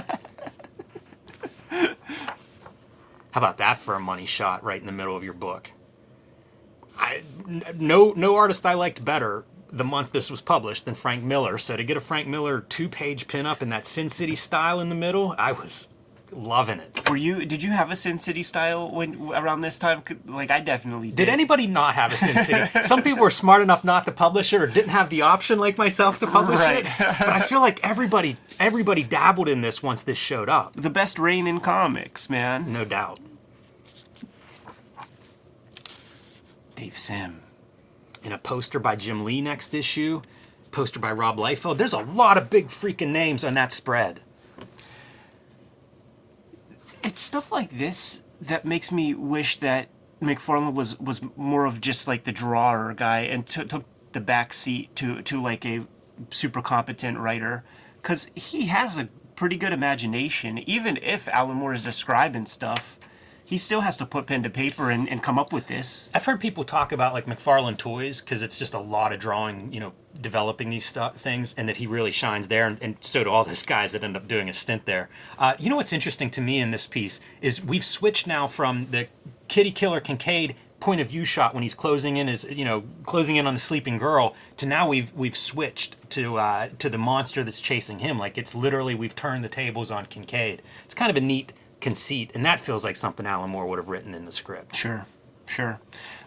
How 3.32 3.40
about 3.40 3.58
that 3.58 3.78
for 3.78 3.94
a 3.94 4.00
money 4.00 4.26
shot 4.26 4.64
right 4.64 4.80
in 4.80 4.86
the 4.86 4.92
middle 4.92 5.16
of 5.16 5.22
your 5.22 5.34
book? 5.34 5.72
I, 6.98 7.22
no, 7.76 8.12
no 8.16 8.36
artist 8.36 8.66
I 8.66 8.74
liked 8.74 9.04
better 9.04 9.44
the 9.70 9.84
month 9.84 10.12
this 10.12 10.30
was 10.30 10.40
published 10.40 10.84
than 10.86 10.94
Frank 10.94 11.22
Miller. 11.22 11.58
So 11.58 11.76
to 11.76 11.84
get 11.84 11.96
a 11.96 12.00
Frank 12.00 12.26
Miller 12.26 12.60
two-page 12.60 13.26
pinup 13.28 13.60
in 13.62 13.68
that 13.68 13.84
Sin 13.86 14.08
City 14.08 14.34
style 14.34 14.80
in 14.80 14.88
the 14.88 14.94
middle, 14.94 15.34
I 15.38 15.52
was 15.52 15.90
loving 16.32 16.78
it. 16.80 17.08
Were 17.08 17.16
you? 17.16 17.44
Did 17.46 17.62
you 17.62 17.70
have 17.70 17.90
a 17.90 17.96
Sin 17.96 18.18
City 18.18 18.42
style 18.42 18.90
when 18.90 19.30
around 19.32 19.60
this 19.60 19.78
time? 19.78 20.02
Like 20.26 20.50
I 20.50 20.60
definitely 20.60 21.08
did. 21.08 21.16
Did 21.16 21.28
anybody 21.28 21.66
not 21.66 21.94
have 21.94 22.12
a 22.12 22.16
Sin 22.16 22.36
City? 22.38 22.80
Some 22.82 23.02
people 23.02 23.22
were 23.22 23.30
smart 23.30 23.62
enough 23.62 23.84
not 23.84 24.04
to 24.06 24.12
publish 24.12 24.52
it 24.52 24.60
or 24.60 24.66
didn't 24.66 24.90
have 24.90 25.10
the 25.10 25.22
option 25.22 25.58
like 25.58 25.76
myself 25.78 26.18
to 26.20 26.26
publish 26.26 26.58
Right. 26.58 26.80
it. 26.86 26.90
But 26.98 27.28
I 27.28 27.40
feel 27.40 27.60
like 27.60 27.78
everybody 27.82 28.36
everybody 28.58 29.02
dabbled 29.02 29.48
in 29.48 29.60
this 29.60 29.82
once 29.82 30.02
this 30.02 30.18
showed 30.18 30.48
up. 30.48 30.74
The 30.74 30.90
best 30.90 31.18
reign 31.18 31.46
in 31.46 31.60
comics, 31.60 32.28
man. 32.30 32.72
No 32.72 32.84
doubt. 32.84 33.20
Dave 36.78 36.96
Sim. 36.96 37.40
And 38.22 38.32
a 38.32 38.38
poster 38.38 38.78
by 38.78 38.94
Jim 38.94 39.24
Lee 39.24 39.40
next 39.40 39.74
issue, 39.74 40.22
poster 40.70 41.00
by 41.00 41.10
Rob 41.10 41.36
Liefeld. 41.36 41.76
There's 41.76 41.92
a 41.92 41.98
lot 41.98 42.38
of 42.38 42.50
big 42.50 42.68
freaking 42.68 43.08
names 43.08 43.44
on 43.44 43.54
that 43.54 43.72
spread. 43.72 44.20
It's 47.02 47.20
stuff 47.20 47.50
like 47.50 47.76
this 47.76 48.22
that 48.40 48.64
makes 48.64 48.92
me 48.92 49.12
wish 49.12 49.56
that 49.56 49.88
McFarlane 50.22 50.72
was 50.72 50.98
was 51.00 51.20
more 51.36 51.64
of 51.64 51.80
just 51.80 52.06
like 52.06 52.22
the 52.22 52.32
drawer 52.32 52.94
guy 52.96 53.20
and 53.20 53.44
took 53.44 53.68
took 53.68 53.84
the 54.12 54.20
back 54.20 54.52
seat 54.52 54.94
to 54.96 55.20
to 55.22 55.42
like 55.42 55.66
a 55.66 55.84
super 56.30 56.62
competent 56.62 57.18
writer 57.18 57.64
because 58.00 58.30
he 58.36 58.66
has 58.66 58.96
a 58.96 59.08
pretty 59.34 59.56
good 59.56 59.72
imagination. 59.72 60.58
Even 60.58 60.96
if 60.98 61.26
Alan 61.28 61.56
Moore 61.56 61.72
is 61.72 61.82
describing 61.82 62.46
stuff, 62.46 62.98
he 63.48 63.56
still 63.56 63.80
has 63.80 63.96
to 63.96 64.04
put 64.04 64.26
pen 64.26 64.42
to 64.42 64.50
paper 64.50 64.90
and, 64.90 65.08
and 65.08 65.22
come 65.22 65.38
up 65.38 65.54
with 65.54 65.68
this. 65.68 66.10
I've 66.12 66.26
heard 66.26 66.38
people 66.38 66.64
talk 66.64 66.92
about 66.92 67.14
like 67.14 67.24
McFarlane 67.24 67.78
toys 67.78 68.20
because 68.20 68.42
it's 68.42 68.58
just 68.58 68.74
a 68.74 68.78
lot 68.78 69.10
of 69.10 69.20
drawing, 69.20 69.72
you 69.72 69.80
know, 69.80 69.94
developing 70.20 70.68
these 70.68 70.84
stuff 70.84 71.16
things, 71.16 71.54
and 71.56 71.66
that 71.66 71.78
he 71.78 71.86
really 71.86 72.10
shines 72.10 72.48
there, 72.48 72.66
and, 72.66 72.76
and 72.82 72.96
so 73.00 73.24
do 73.24 73.30
all 73.30 73.44
those 73.44 73.62
guys 73.62 73.92
that 73.92 74.04
end 74.04 74.18
up 74.18 74.28
doing 74.28 74.50
a 74.50 74.52
stint 74.52 74.84
there. 74.84 75.08
Uh, 75.38 75.54
you 75.58 75.70
know 75.70 75.76
what's 75.76 75.94
interesting 75.94 76.28
to 76.28 76.42
me 76.42 76.58
in 76.58 76.72
this 76.72 76.86
piece 76.86 77.22
is 77.40 77.64
we've 77.64 77.86
switched 77.86 78.26
now 78.26 78.46
from 78.46 78.88
the 78.90 79.06
Kitty 79.48 79.70
Killer 79.70 80.00
Kincaid 80.00 80.54
point 80.78 81.00
of 81.00 81.08
view 81.08 81.24
shot 81.24 81.54
when 81.54 81.62
he's 81.62 81.74
closing 81.74 82.18
in 82.18 82.28
his, 82.28 82.44
you 82.50 82.66
know, 82.66 82.84
closing 83.04 83.36
in 83.36 83.46
on 83.46 83.54
the 83.54 83.60
sleeping 83.60 83.96
girl 83.96 84.34
to 84.58 84.66
now 84.66 84.86
we've 84.86 85.10
we've 85.14 85.38
switched 85.38 85.96
to 86.10 86.36
uh, 86.36 86.68
to 86.78 86.90
the 86.90 86.98
monster 86.98 87.42
that's 87.42 87.62
chasing 87.62 88.00
him. 88.00 88.18
Like 88.18 88.36
it's 88.36 88.54
literally 88.54 88.94
we've 88.94 89.16
turned 89.16 89.42
the 89.42 89.48
tables 89.48 89.90
on 89.90 90.04
Kincaid. 90.04 90.60
It's 90.84 90.94
kind 90.94 91.10
of 91.10 91.16
a 91.16 91.22
neat 91.22 91.54
conceit, 91.80 92.30
and 92.34 92.44
that 92.44 92.60
feels 92.60 92.84
like 92.84 92.96
something 92.96 93.26
Alan 93.26 93.50
Moore 93.50 93.66
would 93.66 93.78
have 93.78 93.88
written 93.88 94.14
in 94.14 94.24
the 94.24 94.32
script. 94.32 94.74
Sure, 94.74 95.06
sure. 95.46 95.80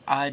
Uh, 0.07 0.31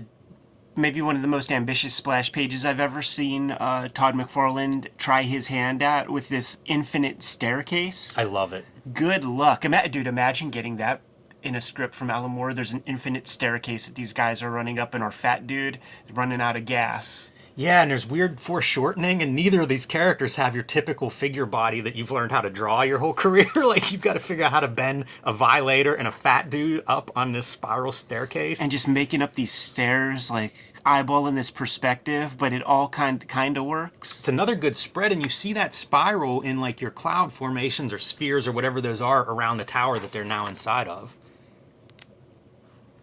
maybe 0.77 1.03
one 1.03 1.17
of 1.17 1.23
the 1.23 1.29
most 1.29 1.51
ambitious 1.51 1.95
splash 1.95 2.33
pages 2.33 2.65
I've 2.65 2.81
ever 2.81 3.03
seen 3.03 3.51
uh, 3.51 3.89
Todd 3.93 4.15
McFarlane 4.15 4.89
try 4.97 5.23
his 5.23 5.49
hand 5.49 5.83
at 5.83 6.09
with 6.09 6.29
this 6.29 6.59
infinite 6.67 7.23
staircase. 7.23 8.17
I 8.17 8.23
love 8.23 8.53
it. 8.53 8.65
Good 8.93 9.25
luck. 9.25 9.65
Ima- 9.65 9.89
dude, 9.89 10.07
imagine 10.07 10.51
getting 10.51 10.77
that 10.77 11.01
in 11.43 11.55
a 11.55 11.61
script 11.61 11.95
from 11.95 12.11
Alan 12.11 12.31
Moore. 12.31 12.53
There's 12.53 12.73
an 12.73 12.83
infinite 12.87 13.27
staircase 13.29 13.87
that 13.87 13.95
these 13.95 14.13
guys 14.13 14.43
are 14.43 14.51
running 14.51 14.79
up, 14.79 14.95
and 14.95 15.03
our 15.03 15.11
fat 15.11 15.47
dude 15.47 15.79
is 16.09 16.17
running 16.17 16.41
out 16.41 16.57
of 16.57 16.65
gas. 16.65 17.31
Yeah, 17.59 17.83
and 17.83 17.91
there's 17.91 18.07
weird 18.07 18.39
foreshortening, 18.39 19.21
and 19.21 19.35
neither 19.35 19.63
of 19.63 19.69
these 19.69 19.85
characters 19.85 20.37
have 20.37 20.55
your 20.55 20.63
typical 20.63 21.11
figure 21.11 21.45
body 21.45 21.81
that 21.81 21.97
you've 21.97 22.13
learned 22.13 22.31
how 22.31 22.41
to 22.41 22.51
draw 22.51 22.83
your 22.83 22.99
whole 22.99 23.13
career. 23.25 23.49
like 23.57 23.91
you've 23.91 24.01
got 24.01 24.13
to 24.13 24.21
figure 24.21 24.45
out 24.45 24.53
how 24.53 24.61
to 24.61 24.69
bend 24.69 25.07
a 25.25 25.33
violator 25.33 25.93
and 25.93 26.07
a 26.07 26.13
fat 26.13 26.51
dude 26.51 26.85
up 26.87 27.11
on 27.17 27.33
this 27.33 27.49
spiral 27.49 27.91
staircase. 27.91 28.63
And 28.63 28.71
just 28.71 28.87
making 28.87 29.23
up 29.23 29.35
these 29.35 29.51
stairs, 29.51 30.31
like 30.31 30.55
eyeballing 30.87 31.35
this 31.35 31.51
perspective, 31.51 32.39
but 32.39 32.53
it 32.53 32.63
all 32.63 32.89
kind 32.89 33.27
kind 33.27 33.59
of 33.59 33.65
works. 33.65 34.21
it's 34.21 34.29
another 34.29 34.55
good 34.55 34.77
spread, 34.77 35.11
and 35.11 35.21
you 35.21 35.29
see 35.29 35.53
that 35.55 35.75
spiral 35.75 36.41
in 36.43 36.61
like 36.61 36.81
your 36.81 36.93
cloud 36.93 37.33
formations 37.33 37.93
or 37.93 37.99
spheres 37.99 38.47
or 38.47 38.53
whatever 38.53 38.81
those 38.81 39.01
are 39.01 39.29
around 39.29 39.57
the 39.57 39.65
tower 39.65 39.99
that 39.99 40.13
they're 40.13 40.23
now 40.23 40.47
inside 40.47 40.87
of. 40.87 41.17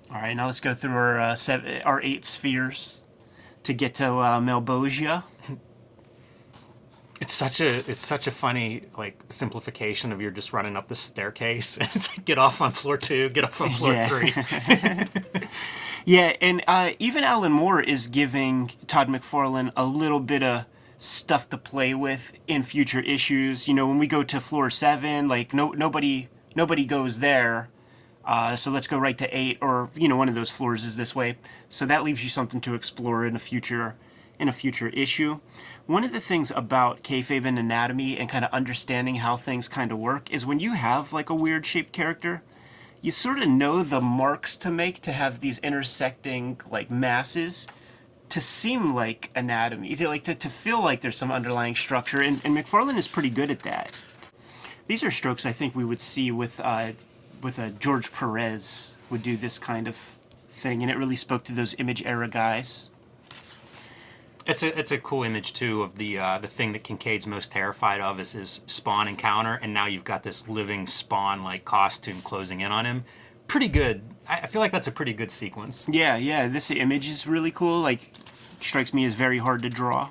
All 0.10 0.22
right, 0.22 0.34
now 0.34 0.46
let's 0.46 0.62
go 0.62 0.74
through 0.74 0.94
our 0.94 1.20
uh, 1.20 1.36
seven, 1.36 1.82
our 1.82 2.02
eight 2.02 2.24
spheres 2.24 3.02
to 3.66 3.74
get 3.74 3.96
to 3.96 4.06
uh, 4.06 4.40
Malebolgia. 4.40 5.24
It's 7.22 7.34
such 7.34 7.62
a 7.62 7.68
it's 7.90 8.06
such 8.06 8.28
a 8.28 8.32
funny 8.32 8.82
like 8.98 9.18
simplification 9.30 10.12
of 10.12 10.22
you're 10.22 10.32
just 10.32 10.52
running 10.52 10.76
up 10.76 10.88
the 10.90 10.96
staircase 10.98 11.78
and 11.80 11.88
it's 11.96 12.10
like 12.16 12.26
get 12.26 12.38
off 12.38 12.62
on 12.62 12.72
floor 12.72 12.98
two, 12.98 13.30
get 13.30 13.44
off 13.46 13.62
on 13.62 13.70
floor 13.70 13.94
Yeah. 13.94 14.08
three. 14.08 15.48
Yeah, 16.08 16.36
and 16.40 16.64
uh, 16.68 16.92
even 17.00 17.24
Alan 17.24 17.52
Moore 17.52 17.82
is 17.82 18.08
giving 18.08 18.70
Todd 18.86 19.08
McFarlane 19.08 19.72
a 19.76 19.88
little 19.88 20.20
bit 20.20 20.44
of 20.44 20.66
stuff 21.00 21.50
to 21.50 21.58
play 21.58 21.96
with 21.96 22.34
in 22.46 22.62
future 22.62 23.00
issues. 23.00 23.68
You 23.68 23.74
know, 23.74 23.88
when 23.88 23.98
we 23.98 24.06
go 24.06 24.22
to 24.22 24.40
floor 24.40 24.70
seven, 24.70 25.28
like 25.28 25.52
no 25.52 25.72
nobody 25.72 26.28
nobody 26.56 26.86
goes 26.86 27.18
there. 27.20 27.70
Uh, 28.26 28.56
so 28.56 28.72
let's 28.72 28.88
go 28.88 28.98
right 28.98 29.18
to 29.18 29.38
eight, 29.38 29.58
or 29.62 29.90
you 29.96 30.08
know, 30.08 30.16
one 30.18 30.30
of 30.30 30.36
those 30.36 30.50
floors 30.50 30.84
is 30.84 30.98
this 30.98 31.16
way. 31.16 31.38
So 31.70 31.86
that 31.86 32.04
leaves 32.04 32.24
you 32.24 32.30
something 32.30 32.60
to 32.62 32.74
explore 32.74 33.26
in 33.26 33.36
a 33.36 33.40
future 33.40 33.96
in 34.38 34.50
a 34.50 34.54
future 34.54 34.90
issue. 34.90 35.40
One 35.86 36.04
of 36.04 36.12
the 36.12 36.20
things 36.20 36.52
about 36.52 37.04
kayfabe 37.04 37.46
and 37.46 37.58
anatomy 37.58 38.18
and 38.18 38.30
kind 38.30 38.44
of 38.44 38.52
understanding 38.52 39.16
how 39.16 39.38
things 39.38 39.70
kind 39.70 39.92
of 39.92 39.98
work 39.98 40.30
is 40.32 40.46
when 40.46 40.60
you 40.60 40.74
have 40.74 41.14
like 41.14 41.30
a 41.30 41.36
weird 41.36 41.66
shaped 41.66 41.94
character, 41.94 42.42
you 43.02 43.12
sort 43.12 43.40
of 43.40 43.48
know 43.48 43.84
the 43.84 44.02
marks 44.02 44.58
to 44.58 44.72
make 44.72 45.02
to 45.04 45.12
have 45.12 45.40
these 45.40 45.60
intersecting 45.60 46.60
like 46.70 46.90
masses 46.92 47.68
to 48.30 48.42
seem 48.42 48.94
like 48.94 49.30
anatomy, 49.36 49.96
to, 49.96 50.08
like 50.08 50.24
to, 50.24 50.36
to 50.36 50.50
feel 50.50 50.84
like 50.84 51.02
there's 51.02 51.16
some 51.16 51.32
underlying 51.32 51.76
structure, 51.76 52.22
and, 52.22 52.42
and 52.44 52.58
McFarlane 52.58 52.98
is 52.98 53.08
pretty 53.08 53.30
good 53.30 53.52
at 53.52 53.60
that. 53.60 53.98
These 54.88 55.04
are 55.04 55.12
strokes 55.12 55.46
I 55.46 55.52
think 55.52 55.76
we 55.76 55.86
would 55.86 56.02
see 56.02 56.32
with 56.32 56.60
uh, 56.60 56.92
with 57.42 57.60
a 57.60 57.70
George 57.70 58.12
Perez 58.12 58.94
would 59.10 59.24
do 59.24 59.38
this 59.38 59.60
kind 59.60 59.88
of 59.88 59.96
thing, 60.50 60.82
and 60.82 60.90
it 60.90 60.98
really 60.98 61.16
spoke 61.16 61.44
to 61.46 61.52
those 61.52 61.76
image 61.78 62.04
era 62.06 62.28
guys. 62.28 62.90
It's 64.46 64.62
a 64.62 64.78
it's 64.78 64.92
a 64.92 65.00
cool 65.00 65.24
image 65.24 65.54
too 65.54 65.82
of 65.82 65.96
the 65.96 66.20
uh, 66.20 66.38
the 66.38 66.48
thing 66.48 66.72
that 66.74 66.84
Kincaid's 66.84 67.26
most 67.26 67.52
terrified 67.52 68.00
of 68.00 68.20
is 68.20 68.34
his 68.34 68.62
spawn 68.68 69.08
encounter, 69.08 69.56
and 69.62 69.74
now 69.74 69.88
you've 69.88 70.04
got 70.04 70.22
this 70.24 70.48
living 70.48 70.86
spawn 70.86 71.44
like 71.44 71.66
costume 71.66 72.22
closing 72.22 72.62
in 72.62 72.72
on 72.72 72.86
him. 72.86 73.06
Pretty 73.48 73.68
good. 73.68 74.04
I, 74.28 74.42
I 74.42 74.48
feel 74.48 74.62
like 74.62 74.72
that's 74.72 74.88
a 74.88 74.92
pretty 74.92 75.14
good 75.14 75.32
sequence. 75.32 75.88
Yeah, 75.90 76.16
yeah, 76.16 76.48
this 76.48 76.70
image 76.70 77.10
is 77.10 77.26
really 77.26 77.52
cool. 77.52 77.80
Like, 77.80 78.12
strikes 78.62 78.94
me 78.94 79.06
as 79.06 79.14
very 79.16 79.40
hard 79.40 79.64
to 79.64 79.70
draw. 79.70 80.10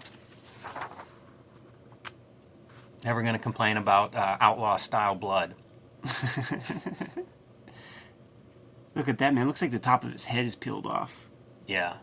Never 3.05 3.23
gonna 3.23 3.39
complain 3.39 3.77
about 3.77 4.15
uh, 4.17 4.37
outlaw 4.41 4.77
style 4.77 5.15
blood. 5.15 5.55
Look 8.95 9.09
at 9.09 9.19
that 9.19 9.35
man. 9.35 9.47
Looks 9.47 9.63
like 9.63 9.71
the 9.73 9.79
top 9.79 10.05
of 10.05 10.13
his 10.13 10.27
head 10.27 10.45
is 10.45 10.55
peeled 10.55 10.87
off. 10.87 11.29
Yeah. 11.67 11.95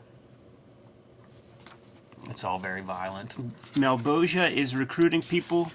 It's 2.30 2.44
all 2.44 2.60
very 2.60 2.82
violent. 2.82 3.36
Malebolgia 3.76 4.52
is 4.52 4.76
recruiting 4.76 5.22
people, 5.22 5.72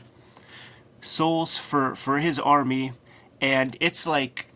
souls 1.01 1.59
for 1.59 1.95
for 1.95 2.19
his 2.19 2.39
army, 2.39 2.93
and 3.41 3.77
it's 3.81 4.07
like 4.07 4.47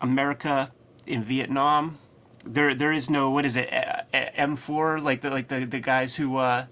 America 0.00 0.72
in 1.06 1.24
Vietnam. 1.24 1.98
There 2.44 2.74
there 2.74 2.92
is 2.92 3.10
no 3.10 3.30
what 3.30 3.44
is 3.44 3.56
it 3.56 3.68
M 4.12 4.56
four 4.56 5.00
like 5.00 5.22
the 5.22 5.30
like 5.30 5.48
the, 5.48 5.64
the 5.64 5.80
guys 5.80 6.16
who 6.16 6.36
uh, 6.36 6.66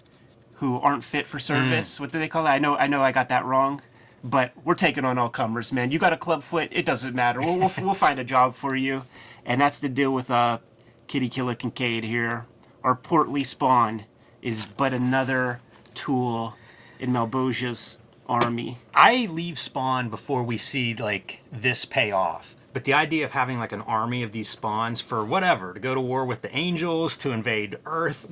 who 0.54 0.78
aren't 0.78 1.04
fit 1.04 1.26
for 1.26 1.38
service. 1.38 1.98
What 1.98 2.12
do 2.12 2.18
they 2.18 2.28
call 2.28 2.44
that? 2.44 2.52
I 2.52 2.58
know 2.58 2.76
I 2.76 2.86
know 2.86 3.02
I 3.02 3.12
got 3.12 3.28
that 3.30 3.44
wrong. 3.44 3.82
But 4.24 4.52
we're 4.64 4.74
taking 4.74 5.04
on 5.04 5.16
all 5.16 5.28
comers, 5.28 5.72
man. 5.72 5.90
You 5.90 5.98
got 5.98 6.12
a 6.12 6.16
club 6.16 6.42
foot, 6.42 6.68
it 6.72 6.84
doesn't 6.84 7.14
matter. 7.14 7.40
We'll, 7.40 7.58
we'll, 7.58 7.72
we'll 7.80 7.94
find 7.94 8.18
a 8.18 8.24
job 8.24 8.54
for 8.54 8.74
you. 8.74 9.02
And 9.44 9.60
that's 9.60 9.78
the 9.80 9.88
deal 9.88 10.12
with 10.12 10.30
uh, 10.30 10.58
Kitty 11.06 11.28
Killer 11.28 11.54
Kincaid 11.54 12.04
here. 12.04 12.46
Our 12.82 12.94
portly 12.94 13.44
spawn 13.44 14.04
is 14.42 14.66
but 14.66 14.92
another 14.92 15.60
tool 15.94 16.54
in 16.98 17.10
Malebolgia's 17.10 17.98
army. 18.28 18.78
I 18.94 19.26
leave 19.26 19.58
Spawn 19.58 20.10
before 20.10 20.42
we 20.42 20.58
see 20.58 20.94
like 20.94 21.42
this 21.50 21.84
pay 21.84 22.12
off. 22.12 22.54
But 22.72 22.84
the 22.84 22.92
idea 22.92 23.24
of 23.24 23.32
having 23.32 23.58
like 23.58 23.72
an 23.72 23.80
army 23.82 24.22
of 24.22 24.32
these 24.32 24.48
spawns 24.48 25.00
for 25.00 25.24
whatever 25.24 25.72
to 25.72 25.80
go 25.80 25.94
to 25.94 26.00
war 26.00 26.24
with 26.24 26.42
the 26.42 26.54
angels, 26.54 27.16
to 27.18 27.32
invade 27.32 27.78
Earth, 27.86 28.26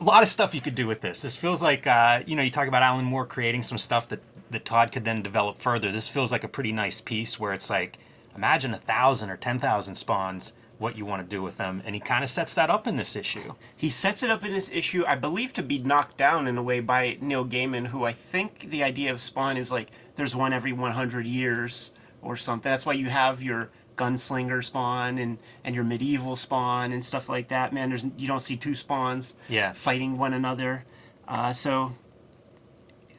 a 0.00 0.04
lot 0.04 0.22
of 0.22 0.28
stuff 0.28 0.54
you 0.54 0.60
could 0.60 0.76
do 0.76 0.86
with 0.86 1.00
this. 1.00 1.20
This 1.20 1.36
feels 1.36 1.62
like 1.62 1.86
uh, 1.86 2.22
you 2.24 2.36
know 2.36 2.42
you 2.42 2.50
talk 2.50 2.68
about 2.68 2.82
Alan 2.82 3.04
Moore 3.04 3.26
creating 3.26 3.62
some 3.62 3.76
stuff 3.78 4.08
that 4.08 4.20
that 4.50 4.64
Todd 4.64 4.92
could 4.92 5.04
then 5.04 5.22
develop 5.22 5.58
further. 5.58 5.90
This 5.92 6.08
feels 6.08 6.32
like 6.32 6.44
a 6.44 6.48
pretty 6.48 6.72
nice 6.72 7.00
piece 7.00 7.38
where 7.38 7.52
it's 7.52 7.70
like 7.70 7.98
imagine 8.34 8.72
a 8.74 8.78
thousand 8.78 9.30
or 9.30 9.36
ten 9.36 9.58
thousand 9.58 9.94
spawns, 9.96 10.52
what 10.78 10.96
you 10.96 11.04
want 11.04 11.22
to 11.22 11.28
do 11.28 11.42
with 11.42 11.56
them, 11.56 11.82
and 11.84 11.94
he 11.94 12.00
kind 12.00 12.22
of 12.22 12.30
sets 12.30 12.54
that 12.54 12.70
up 12.70 12.86
in 12.86 12.96
this 12.96 13.16
issue. 13.16 13.54
He 13.76 13.90
sets 13.90 14.22
it 14.22 14.30
up 14.30 14.44
in 14.44 14.52
this 14.52 14.70
issue, 14.70 15.04
I 15.06 15.16
believe, 15.16 15.52
to 15.54 15.62
be 15.62 15.78
knocked 15.78 16.16
down 16.16 16.46
in 16.46 16.56
a 16.56 16.62
way 16.62 16.80
by 16.80 17.18
Neil 17.20 17.44
Gaiman, 17.44 17.88
who 17.88 18.04
I 18.04 18.12
think 18.12 18.70
the 18.70 18.82
idea 18.84 19.10
of 19.10 19.20
Spawn 19.20 19.56
is 19.56 19.72
like 19.72 19.88
there's 20.16 20.36
one 20.36 20.52
every 20.52 20.72
100 20.72 21.26
years 21.26 21.90
or 22.22 22.36
something. 22.36 22.70
That's 22.70 22.86
why 22.86 22.92
you 22.94 23.08
have 23.10 23.42
your 23.42 23.70
gunslinger 23.96 24.62
spawn 24.64 25.18
and, 25.18 25.38
and 25.64 25.74
your 25.74 25.82
medieval 25.82 26.36
spawn 26.36 26.92
and 26.92 27.04
stuff 27.04 27.28
like 27.28 27.48
that. 27.48 27.72
Man, 27.72 27.88
there's 27.88 28.04
you 28.16 28.28
don't 28.28 28.42
see 28.44 28.56
two 28.56 28.74
spawns 28.76 29.34
Yeah. 29.48 29.72
fighting 29.72 30.16
one 30.18 30.32
another. 30.32 30.84
Uh, 31.26 31.52
so 31.52 31.92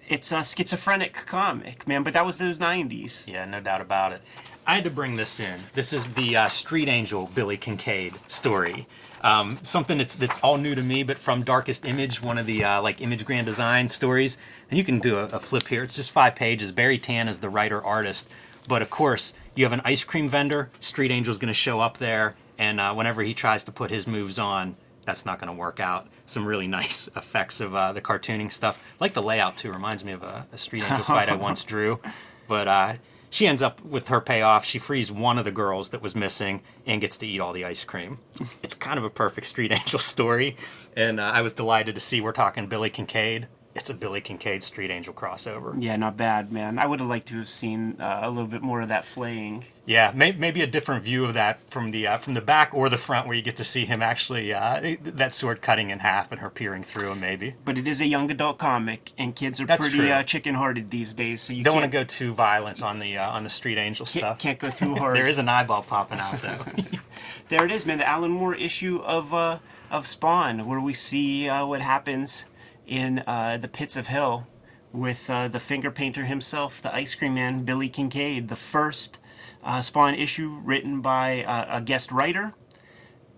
it's 0.09 0.31
a 0.31 0.43
schizophrenic 0.43 1.13
comic, 1.25 1.87
man. 1.87 2.03
But 2.03 2.13
that 2.13 2.25
was 2.25 2.39
those 2.39 2.57
'90s. 2.57 3.27
Yeah, 3.27 3.45
no 3.45 3.61
doubt 3.61 3.79
about 3.79 4.11
it. 4.11 4.21
I 4.67 4.75
had 4.75 4.83
to 4.83 4.89
bring 4.89 5.15
this 5.15 5.39
in. 5.39 5.61
This 5.73 5.93
is 5.93 6.13
the 6.13 6.35
uh, 6.35 6.47
Street 6.47 6.87
Angel 6.87 7.29
Billy 7.33 7.57
Kincaid 7.57 8.15
story. 8.27 8.87
Um, 9.21 9.59
something 9.63 9.97
that's 9.97 10.15
that's 10.15 10.39
all 10.39 10.57
new 10.57 10.75
to 10.75 10.81
me, 10.81 11.03
but 11.03 11.17
from 11.17 11.43
Darkest 11.43 11.85
Image, 11.85 12.21
one 12.21 12.37
of 12.37 12.45
the 12.45 12.63
uh, 12.63 12.81
like 12.81 13.01
Image 13.01 13.25
Grand 13.25 13.45
Design 13.45 13.87
stories. 13.89 14.37
And 14.69 14.77
you 14.77 14.83
can 14.83 14.99
do 14.99 15.17
a, 15.17 15.25
a 15.25 15.39
flip 15.39 15.67
here. 15.67 15.83
It's 15.83 15.95
just 15.95 16.11
five 16.11 16.35
pages. 16.35 16.71
Barry 16.71 16.97
Tan 16.97 17.27
is 17.27 17.39
the 17.39 17.49
writer 17.49 17.83
artist, 17.83 18.29
but 18.67 18.81
of 18.81 18.89
course 18.89 19.33
you 19.55 19.65
have 19.65 19.73
an 19.73 19.81
ice 19.85 20.03
cream 20.03 20.27
vendor. 20.27 20.69
Street 20.79 21.11
Angel's 21.11 21.37
going 21.37 21.47
to 21.47 21.53
show 21.53 21.79
up 21.79 21.97
there, 21.97 22.35
and 22.57 22.79
uh, 22.79 22.93
whenever 22.93 23.21
he 23.21 23.33
tries 23.33 23.63
to 23.65 23.71
put 23.71 23.91
his 23.91 24.07
moves 24.07 24.39
on, 24.39 24.75
that's 25.09 25.25
not 25.25 25.39
going 25.39 25.51
to 25.51 25.57
work 25.57 25.79
out. 25.79 26.07
Some 26.25 26.45
really 26.45 26.67
nice 26.79 27.07
effects 27.15 27.59
of 27.59 27.73
uh, 27.73 27.91
the 27.93 28.01
cartooning 28.01 28.51
stuff. 28.51 28.81
like 28.99 29.13
the 29.13 29.23
layout 29.23 29.57
too. 29.57 29.71
Reminds 29.71 30.05
me 30.05 30.11
of 30.11 30.23
a, 30.23 30.45
a 30.53 30.57
Street 30.57 30.83
Angel 30.83 31.03
fight 31.03 31.29
I 31.29 31.35
once 31.47 31.63
drew. 31.63 31.99
But 32.47 32.67
uh, 32.67 32.93
she 33.29 33.47
ends 33.47 33.61
up 33.61 33.81
with 33.83 34.07
her 34.09 34.21
payoff. 34.21 34.65
She 34.65 34.77
frees 34.79 35.11
one 35.11 35.37
of 35.37 35.45
the 35.45 35.51
girls 35.51 35.89
that 35.89 36.01
was 36.01 36.15
missing 36.15 36.61
and 36.85 37.01
gets 37.01 37.17
to 37.19 37.27
eat 37.27 37.39
all 37.39 37.53
the 37.53 37.65
ice 37.65 37.83
cream. 37.83 38.19
It's 38.61 38.75
kind 38.75 38.97
of 38.97 39.03
a 39.03 39.09
perfect 39.09 39.47
Street 39.47 39.71
Angel 39.71 39.99
story, 39.99 40.55
and 40.95 41.19
uh, 41.19 41.23
I 41.23 41.41
was 41.41 41.53
delighted 41.53 41.95
to 41.95 42.01
see 42.01 42.21
we're 42.21 42.31
talking 42.31 42.67
Billy 42.67 42.89
Kincaid. 42.89 43.47
It's 43.79 43.89
a 43.89 43.93
Billy 43.93 44.19
Kincaid 44.19 44.61
Street 44.61 44.91
Angel 44.91 45.13
crossover. 45.13 45.73
Yeah, 45.77 45.95
not 45.95 46.17
bad, 46.17 46.51
man. 46.51 46.77
I 46.77 46.85
would 46.85 46.99
have 46.99 47.07
liked 47.07 47.29
to 47.29 47.37
have 47.37 47.47
seen 47.47 47.95
uh, 47.97 48.19
a 48.23 48.29
little 48.29 48.45
bit 48.45 48.61
more 48.61 48.81
of 48.81 48.89
that 48.89 49.05
flaying. 49.05 49.63
Yeah, 49.85 50.11
may, 50.13 50.33
maybe 50.33 50.61
a 50.61 50.67
different 50.67 51.01
view 51.01 51.23
of 51.23 51.33
that 51.35 51.61
from 51.69 51.91
the 51.91 52.05
uh, 52.05 52.17
from 52.17 52.33
the 52.33 52.41
back 52.41 52.71
or 52.73 52.89
the 52.89 52.97
front, 52.97 53.25
where 53.25 53.37
you 53.37 53.41
get 53.41 53.55
to 53.55 53.63
see 53.63 53.85
him 53.85 54.01
actually 54.01 54.53
uh, 54.53 54.97
that 55.01 55.33
sword 55.33 55.61
cutting 55.61 55.91
in 55.91 55.99
half 55.99 56.29
and 56.29 56.41
her 56.41 56.49
peering 56.49 56.83
through 56.83 57.11
him. 57.11 57.21
Maybe 57.21 57.55
But 57.63 57.77
it 57.77 57.87
is 57.87 58.01
a 58.01 58.05
young 58.05 58.29
adult 58.29 58.57
comic, 58.57 59.13
and 59.17 59.33
kids 59.33 59.61
are 59.61 59.65
That's 59.65 59.87
pretty 59.87 60.11
uh, 60.11 60.23
chicken-hearted 60.23 60.91
these 60.91 61.13
days. 61.13 61.39
So 61.39 61.53
you 61.53 61.63
don't 61.63 61.73
want 61.73 61.85
to 61.85 61.97
go 61.97 62.03
too 62.03 62.33
violent 62.33 62.83
on 62.83 62.99
the 62.99 63.17
uh, 63.17 63.31
on 63.31 63.45
the 63.45 63.49
Street 63.49 63.77
Angel 63.77 64.05
can't, 64.05 64.19
stuff. 64.19 64.39
can't 64.39 64.59
go 64.59 64.69
too 64.71 64.95
hard. 64.95 65.15
There 65.15 65.27
is 65.27 65.39
an 65.39 65.47
eyeball 65.47 65.83
popping 65.83 66.19
out 66.19 66.41
though. 66.41 66.65
There 67.47 67.65
it 67.65 67.71
is, 67.71 67.83
man. 67.83 67.97
The 67.97 68.07
Alan 68.07 68.29
Moore 68.29 68.53
issue 68.53 69.01
of 69.03 69.33
uh, 69.33 69.57
of 69.89 70.05
Spawn, 70.05 70.67
where 70.67 70.79
we 70.79 70.93
see 70.93 71.49
uh, 71.49 71.65
what 71.65 71.81
happens 71.81 72.45
in 72.89 73.23
uh, 73.27 73.57
the 73.57 73.67
pits 73.67 73.95
of 73.95 74.07
hell 74.07 74.47
with 74.91 75.29
uh, 75.29 75.47
the 75.47 75.59
finger 75.59 75.91
painter 75.91 76.25
himself, 76.25 76.81
the 76.81 76.93
ice 76.93 77.13
cream 77.15 77.35
man, 77.35 77.63
Billy 77.63 77.87
Kincaid. 77.87 78.47
The 78.47 78.55
first 78.55 79.19
uh, 79.63 79.81
Spawn 79.81 80.15
issue 80.15 80.59
written 80.63 80.99
by 80.99 81.43
uh, 81.43 81.77
a 81.77 81.81
guest 81.81 82.11
writer, 82.11 82.53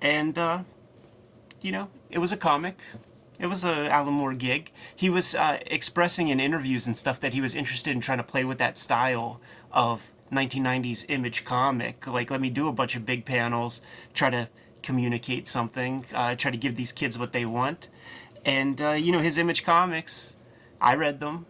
and 0.01 0.37
uh, 0.37 0.59
you 1.61 1.71
know, 1.71 1.89
it 2.09 2.19
was 2.19 2.31
a 2.31 2.37
comic. 2.37 2.79
It 3.37 3.47
was 3.47 3.63
a 3.63 3.91
Alan 3.91 4.13
Moore 4.13 4.33
gig. 4.33 4.71
He 4.95 5.09
was 5.09 5.35
uh, 5.35 5.59
expressing 5.65 6.29
in 6.29 6.39
interviews 6.39 6.87
and 6.87 6.95
stuff 6.95 7.19
that 7.19 7.33
he 7.33 7.41
was 7.41 7.55
interested 7.55 7.91
in 7.91 7.99
trying 7.99 8.19
to 8.19 8.23
play 8.23 8.45
with 8.45 8.59
that 8.59 8.77
style 8.77 9.41
of 9.71 10.11
1990s 10.31 11.05
image 11.09 11.43
comic. 11.43 12.05
Like, 12.07 12.31
let 12.31 12.39
me 12.39 12.49
do 12.49 12.67
a 12.67 12.71
bunch 12.71 12.95
of 12.95 13.05
big 13.05 13.25
panels, 13.25 13.81
try 14.13 14.29
to 14.29 14.47
communicate 14.83 15.47
something, 15.47 16.05
uh, 16.13 16.35
try 16.35 16.51
to 16.51 16.57
give 16.57 16.75
these 16.75 16.91
kids 16.91 17.17
what 17.17 17.33
they 17.33 17.45
want. 17.45 17.89
And 18.45 18.81
uh, 18.81 18.91
you 18.91 19.11
know, 19.11 19.19
his 19.19 19.37
image 19.37 19.63
comics, 19.63 20.35
I 20.79 20.95
read 20.95 21.19
them. 21.19 21.45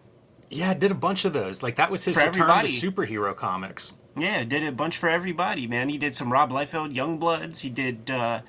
yeah, 0.50 0.70
I 0.70 0.74
did 0.74 0.90
a 0.90 0.94
bunch 0.94 1.24
of 1.24 1.32
those. 1.32 1.62
Like 1.62 1.76
that 1.76 1.90
was 1.90 2.04
his 2.04 2.14
For 2.14 2.20
return 2.20 2.42
everybody. 2.42 2.68
to 2.68 2.90
superhero 2.92 3.34
comics. 3.34 3.92
Yeah, 4.16 4.44
did 4.44 4.62
a 4.62 4.72
bunch 4.72 4.98
for 4.98 5.08
everybody, 5.08 5.66
man. 5.66 5.88
He 5.88 5.96
did 5.96 6.14
some 6.14 6.30
Rob 6.30 6.50
Liefeld 6.50 6.94
Youngbloods. 6.94 7.60
He 7.60 7.70
did 7.70 8.10
uh, 8.10 8.42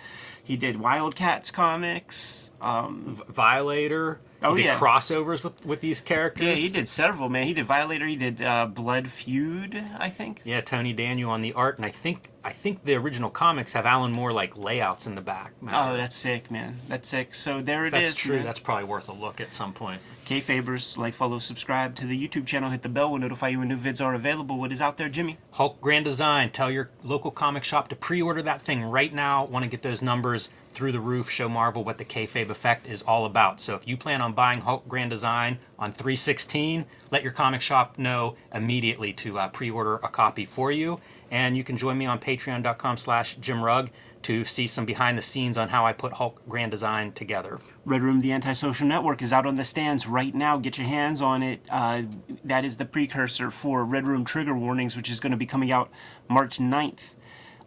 he 0.44 0.58
did 0.58 0.78
Wildcats 0.80 1.52
comics. 1.52 2.52
Um, 2.62 3.04
V- 3.16 3.24
Violator. 3.30 4.20
Oh, 4.44 4.56
he 4.56 4.64
did 4.64 4.70
yeah. 4.70 4.80
crossovers 4.80 5.44
with 5.44 5.66
with 5.66 5.82
these 5.82 6.02
characters. 6.02 6.46
yeah, 6.46 6.56
he 6.56 6.70
did 6.70 6.88
several, 6.88 7.30
man. 7.30 7.48
He 7.48 7.54
did 7.54 7.66
Violator. 7.66 8.06
He 8.06 8.16
did 8.16 8.42
uh, 8.42 8.66
Blood 8.66 9.08
Feud, 9.08 9.82
I 9.98 10.10
think. 10.10 10.42
Yeah, 10.44 10.62
Tony 10.62 10.94
Daniel 10.94 11.32
on 11.32 11.42
the 11.42 11.54
art, 11.54 11.78
and 11.78 11.86
I 11.86 11.90
think 11.90 12.30
I 12.46 12.52
think 12.52 12.84
the 12.84 12.96
original 12.96 13.30
comics 13.30 13.74
have 13.74 13.86
Alan 13.86 14.12
Moore 14.12 14.34
like 14.34 14.58
layouts 14.58 15.08
in 15.08 15.16
the 15.16 15.22
back. 15.22 15.54
Oh, 15.64 15.96
that's 15.96 16.16
sick, 16.16 16.52
man. 16.52 16.80
That's 16.90 17.08
sick. 17.08 17.36
So 17.36 17.62
there 17.62 17.86
it 17.86 17.94
is. 17.94 18.10
that's 18.10 18.16
true. 18.16 18.38
man. 18.38 18.46
That's 18.46 18.60
probably 18.60 18.84
worth 18.84 19.08
a 19.08 19.14
look 19.14 19.40
at 19.40 19.54
some 19.54 19.72
point. 19.74 20.02
Kayfabers, 20.26 20.98
like, 20.98 21.14
follow, 21.14 21.40
subscribe 21.40 21.96
to 21.96 22.06
the 22.06 22.18
YouTube 22.28 22.46
channel. 22.46 22.70
Hit 22.70 22.82
the 22.82 22.90
bell. 22.90 23.12
We'll 23.12 23.20
notify 23.20 23.50
you 23.50 23.60
when 23.60 23.68
new 23.68 23.78
vids 23.78 24.04
are 24.04 24.14
available. 24.14 24.58
What 24.58 24.72
is 24.72 24.82
out 24.82 24.98
there, 24.98 25.10
Jimmy? 25.10 25.38
Hulk 25.52 25.82
Grand 25.82 26.06
Design. 26.06 26.50
Tell 26.50 26.72
your 26.72 26.92
local 27.04 27.30
comic 27.30 27.64
shop 27.66 27.90
to 27.90 27.96
pre-order 27.96 28.42
that 28.42 28.62
thing 28.62 28.84
right 28.84 29.14
now. 29.14 29.46
Want 29.46 29.64
to 29.64 29.70
get 29.70 29.82
those 29.82 30.02
numbers 30.02 30.50
through 30.74 30.92
the 30.92 31.00
roof? 31.00 31.30
Show 31.30 31.50
Marvel 31.50 31.84
what 31.84 31.98
the 31.98 32.06
kayfabe 32.06 32.50
effect 32.50 32.88
is 32.88 33.02
all 33.02 33.26
about. 33.26 33.60
So 33.62 33.76
if 33.76 33.88
you 33.88 33.98
plan 33.98 34.22
on 34.22 34.34
buying 34.34 34.62
Hulk 34.62 34.88
Grand 34.88 35.10
Design 35.10 35.60
on 35.78 35.92
316, 35.92 36.86
let 37.12 37.24
your 37.24 37.32
comic 37.32 37.62
shop 37.62 37.98
know 37.98 38.36
immediately 38.54 39.14
to 39.14 39.40
uh, 39.40 39.48
pre-order 39.50 39.96
a 39.96 40.10
copy 40.10 40.46
for 40.46 40.72
you. 40.72 41.00
And 41.32 41.58
you 41.58 41.64
can 41.64 41.78
join 41.78 41.98
me 41.98 42.06
on 42.06 42.20
Patreon.com/slash 42.20 43.36
Jim 43.38 43.64
Rugg 43.64 43.90
to 44.24 44.46
see 44.46 44.68
some 44.68 44.86
behind 44.86 45.18
the 45.18 45.22
scenes 45.22 45.58
on 45.58 45.70
how 45.70 45.86
I 45.86 45.94
put 45.94 46.14
Hulk 46.14 46.42
Grand 46.48 46.72
Design 46.72 47.12
together. 47.12 47.60
Red 47.86 48.02
Room, 48.02 48.22
the 48.22 48.32
Antisocial 48.32 48.88
Network, 48.88 49.22
is 49.22 49.34
out 49.34 49.46
on 49.46 49.56
the 49.56 49.66
stands 49.66 50.08
right 50.08 50.34
now. 50.34 50.58
Get 50.58 50.78
your 50.78 50.88
hands 50.88 51.22
on 51.22 51.44
it. 51.44 51.62
Uh, 51.70 52.04
that 52.44 52.66
is 52.66 52.78
the 52.78 52.86
precursor 52.86 53.52
for 53.52 53.84
Red 53.84 54.08
Room 54.08 54.24
Trigger 54.24 54.56
Warnings, 54.56 54.96
which 54.96 55.12
is 55.12 55.20
going 55.20 55.32
to 55.32 55.38
be 55.38 55.46
coming 55.46 55.72
out 55.72 55.90
March 56.30 56.58
9th. 56.58 57.16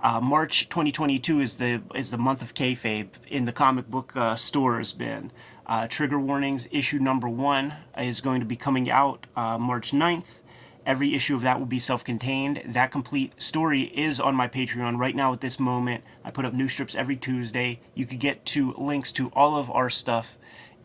Uh, 0.00 0.20
March 0.20 0.68
2022 0.68 1.40
is 1.40 1.56
the 1.56 1.80
is 1.94 2.10
the 2.10 2.18
month 2.18 2.42
of 2.42 2.54
kayfabe 2.54 3.08
in 3.28 3.46
the 3.46 3.52
comic 3.52 3.90
book 3.90 4.12
uh, 4.14 4.36
stores. 4.36 4.92
Been 4.92 5.32
uh, 5.66 5.86
Trigger 5.88 6.20
Warnings 6.20 6.68
issue 6.70 6.98
number 6.98 7.28
one 7.28 7.74
is 7.96 8.20
going 8.20 8.40
to 8.40 8.46
be 8.46 8.56
coming 8.56 8.90
out 8.90 9.26
uh, 9.36 9.56
March 9.58 9.92
9th. 9.92 10.40
Every 10.84 11.14
issue 11.14 11.34
of 11.34 11.42
that 11.42 11.58
will 11.58 11.66
be 11.66 11.78
self 11.78 12.04
contained. 12.04 12.62
That 12.66 12.92
complete 12.92 13.32
story 13.40 13.82
is 13.82 14.20
on 14.20 14.36
my 14.36 14.48
Patreon 14.48 14.98
right 14.98 15.16
now 15.16 15.32
at 15.32 15.40
this 15.40 15.58
moment. 15.58 16.04
I 16.24 16.30
put 16.30 16.44
up 16.44 16.52
new 16.52 16.68
strips 16.68 16.94
every 16.94 17.16
Tuesday. 17.16 17.80
You 17.94 18.04
could 18.04 18.20
get 18.20 18.44
to 18.46 18.74
links 18.74 19.12
to 19.12 19.28
all 19.30 19.56
of 19.56 19.70
our 19.70 19.88
stuff 19.88 20.36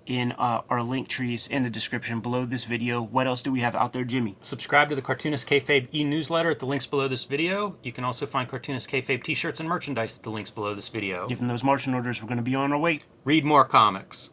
in 0.05 0.31
uh, 0.33 0.61
our 0.69 0.81
link 0.81 1.07
trees 1.07 1.47
in 1.47 1.63
the 1.63 1.69
description 1.69 2.19
below 2.19 2.45
this 2.45 2.65
video. 2.65 3.01
What 3.01 3.27
else 3.27 3.41
do 3.41 3.51
we 3.51 3.59
have 3.61 3.75
out 3.75 3.93
there, 3.93 4.03
Jimmy? 4.03 4.35
Subscribe 4.41 4.89
to 4.89 4.95
the 4.95 5.01
Cartoonist 5.01 5.47
Kayfabe 5.47 5.93
e-newsletter 5.93 6.51
at 6.51 6.59
the 6.59 6.65
links 6.65 6.85
below 6.85 7.07
this 7.07 7.25
video. 7.25 7.75
You 7.83 7.91
can 7.91 8.03
also 8.03 8.25
find 8.25 8.49
Cartoonist 8.49 8.89
Kayfabe 8.89 9.23
t-shirts 9.23 9.59
and 9.59 9.69
merchandise 9.69 10.17
at 10.17 10.23
the 10.23 10.31
links 10.31 10.51
below 10.51 10.73
this 10.73 10.89
video. 10.89 11.27
Given 11.27 11.47
those 11.47 11.63
marching 11.63 11.93
orders, 11.93 12.21
we're 12.21 12.27
going 12.27 12.37
to 12.37 12.43
be 12.43 12.55
on 12.55 12.71
our 12.71 12.79
way. 12.79 13.01
Read 13.23 13.45
more 13.45 13.65
comics. 13.65 14.29